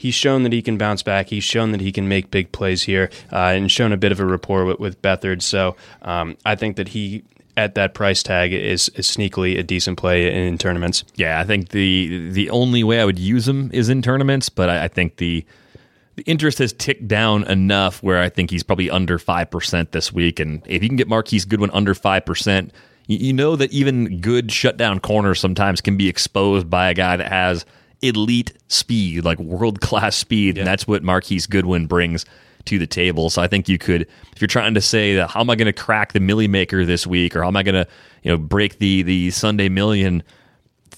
[0.02, 1.28] he's shown that he can bounce back.
[1.28, 4.18] He's shown that he can make big plays here, uh, and shown a bit of
[4.18, 5.42] a rapport with, with Beathard.
[5.42, 7.22] So um, I think that he
[7.56, 11.04] at that price tag is, is sneakily a decent play in, in, tournaments.
[11.16, 14.68] Yeah, I think the the only way I would use him is in tournaments, but
[14.68, 15.44] I, I think the
[16.16, 20.12] the interest has ticked down enough where I think he's probably under five percent this
[20.12, 20.40] week.
[20.40, 22.72] And if you can get Marquise Goodwin under five percent,
[23.06, 27.16] you, you know that even good shutdown corners sometimes can be exposed by a guy
[27.16, 27.66] that has
[28.00, 30.62] elite speed, like world class speed, yeah.
[30.62, 32.24] and that's what Marquise Goodwin brings
[32.66, 33.30] to the table.
[33.30, 35.66] So I think you could, if you're trying to say that, how am I going
[35.66, 37.86] to crack the Milly Maker this week, or how am I going to,
[38.22, 40.22] you know, break the the Sunday Million?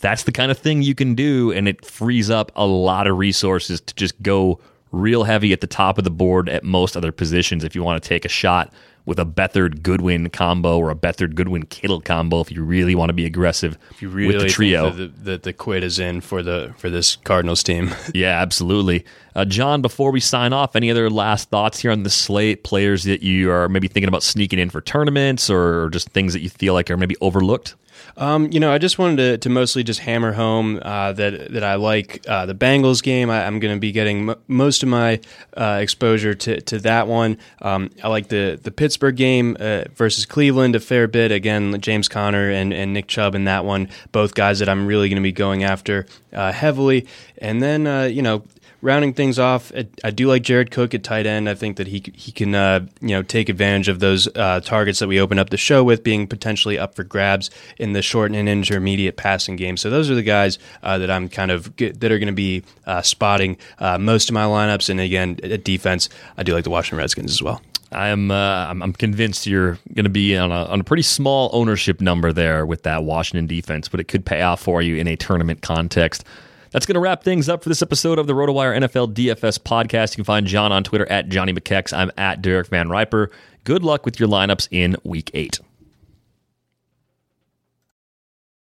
[0.01, 3.17] That's the kind of thing you can do, and it frees up a lot of
[3.17, 4.61] resources to just go
[4.93, 8.01] real heavy at the top of the board at most other positions if you want
[8.03, 8.73] to take a shot
[9.07, 13.11] with a Beathard Goodwin combo or a Beathard Goodwin Kittle combo if you really want
[13.11, 14.91] to be aggressive if you really with the trio.
[14.91, 17.95] That the, the, quid is in for the for this Cardinals team.
[18.15, 19.05] yeah, absolutely.
[19.35, 22.65] Uh, John, before we sign off, any other last thoughts here on the slate?
[22.65, 26.41] Players that you are maybe thinking about sneaking in for tournaments or just things that
[26.41, 27.75] you feel like are maybe overlooked?
[28.17, 31.65] Um, you know, I just wanted to, to mostly just hammer home uh, that that
[31.65, 33.29] I like uh, the Bengals game.
[33.31, 35.21] I, am going to be getting m- most of my
[35.57, 37.39] uh, exposure to, to that one.
[37.61, 41.33] Um, I like the the Pittsburgh game uh, versus Cleveland a fair bit.
[41.33, 45.09] Again, James Conner and, and Nick Chubb in that one, both guys that I'm really
[45.09, 47.07] going to be going after uh, heavily.
[47.39, 48.45] And then uh, you know
[48.85, 49.73] rounding things off,
[50.05, 51.49] I, do like Jared Cook at tight end.
[51.49, 54.99] I think that he he can uh, you know take advantage of those uh, targets
[55.01, 58.31] that we open up the show with being potentially up for grabs in the short
[58.33, 59.77] and intermediate passing game.
[59.77, 62.63] So those are the guys uh, that I'm kind of that are going to be
[62.87, 64.91] uh, spotting uh, most of my lineups.
[64.91, 67.63] And again, at defense, I do like the Washington Redskins as well.
[67.91, 71.05] I am uh, I'm, I'm, convinced you're going to be on a, on a pretty
[71.05, 74.97] small ownership number there with that Washington defense, but it could pay off for you
[74.97, 76.25] in a tournament context.
[76.75, 80.11] That's going to wrap things up for this episode of the RotoWire NFL DFS podcast.
[80.11, 81.97] You can find John on Twitter at Johnny McKex.
[81.97, 83.31] I'm at Derek Van Riper.
[83.63, 85.61] Good luck with your lineups in week eight.